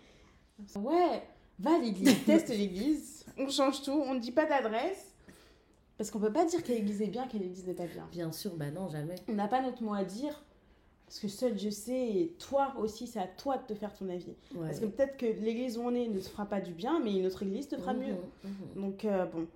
[0.75, 1.21] ouais,
[1.59, 3.25] va à l'église, teste l'église.
[3.37, 5.13] On change tout, on ne dit pas d'adresse.
[5.97, 8.07] Parce qu'on peut pas dire quelle église est bien, quelle église n'est pas bien.
[8.11, 9.15] Bien sûr, bah non, jamais.
[9.27, 10.43] On n'a pas notre mot à dire.
[11.05, 14.07] Parce que seul je sais, et toi aussi, c'est à toi de te faire ton
[14.09, 14.35] avis.
[14.55, 14.67] Ouais.
[14.67, 17.17] Parce que peut-être que l'église où on est ne te fera pas du bien, mais
[17.17, 18.15] une autre église te fera Mhm, mieux.
[18.43, 18.81] mhm.
[18.81, 19.47] Donc, euh, bon.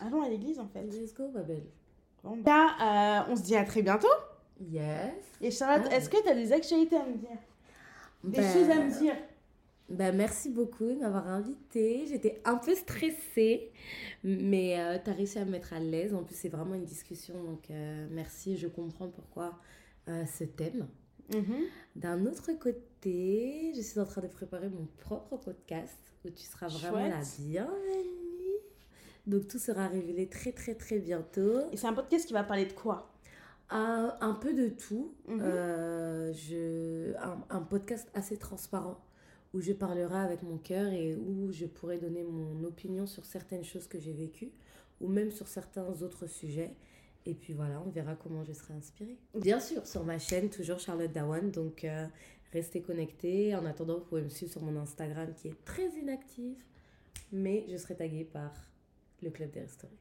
[0.00, 0.82] Allons à l'église, en fait.
[0.82, 1.64] Let's go, ma belle.
[2.24, 4.08] Bon, bah, euh, on se dit à très bientôt.
[4.60, 5.12] Yes.
[5.40, 5.96] Et Charlotte, Ah.
[5.96, 7.38] est-ce que tu as des actualités à me dire?
[8.24, 9.14] Des Ben, choses à me dire
[9.90, 12.06] bah, merci beaucoup de m'avoir invitée.
[12.08, 13.70] J'étais un peu stressée,
[14.24, 16.14] mais tu as réussi à me mettre à l'aise.
[16.14, 18.56] En plus, c'est vraiment une discussion, donc euh, merci.
[18.56, 19.58] Je comprends pourquoi
[20.08, 20.88] euh, ce thème.
[21.34, 21.64] Mhm.
[21.96, 26.68] D'un autre côté, je suis en train de préparer mon propre podcast où tu seras
[26.68, 27.40] vraiment la Chouette.
[27.40, 28.23] bienvenue.
[29.26, 31.60] Donc tout sera révélé très très très bientôt.
[31.72, 33.10] Et c'est un podcast qui va parler de quoi?
[33.70, 35.14] Un, un peu de tout.
[35.26, 35.40] Mhm.
[35.42, 39.00] Euh, je, un, un podcast assez transparent
[39.54, 43.64] où je parlerai avec mon cœur et où je pourrai donner mon opinion sur certaines
[43.64, 44.50] choses que j'ai vécues
[45.00, 46.74] ou même sur certains autres sujets.
[47.26, 49.16] Et puis voilà, on verra comment je serai inspirée.
[49.34, 51.50] Bien sûr, sur ma chaîne, toujours Charlotte Dawan.
[51.50, 52.06] Donc euh,
[52.52, 53.54] restez connectés.
[53.54, 56.58] En attendant, vous pouvez me suivre sur mon Instagram qui est très inactif.
[57.32, 58.52] Mais je serai taguée par
[59.24, 59.92] le Club des Restaurés.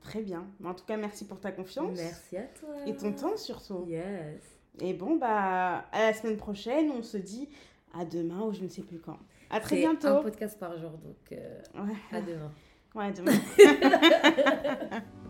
[0.00, 0.46] Très bien.
[0.64, 1.96] En tout cas, merci pour ta confiance.
[1.96, 2.70] Merci à toi.
[2.86, 3.84] Et ton temps surtout.
[3.86, 4.42] Yes.
[4.80, 6.90] Et bon, bah, à la semaine prochaine.
[6.90, 7.48] On se dit
[7.94, 9.18] à demain ou je ne sais plus quand.
[9.50, 10.22] À très C'est un bientôt.
[10.22, 11.94] podcast par jour, donc euh, Ouais.
[12.10, 12.50] à demain.
[12.94, 13.32] Ouais, demain.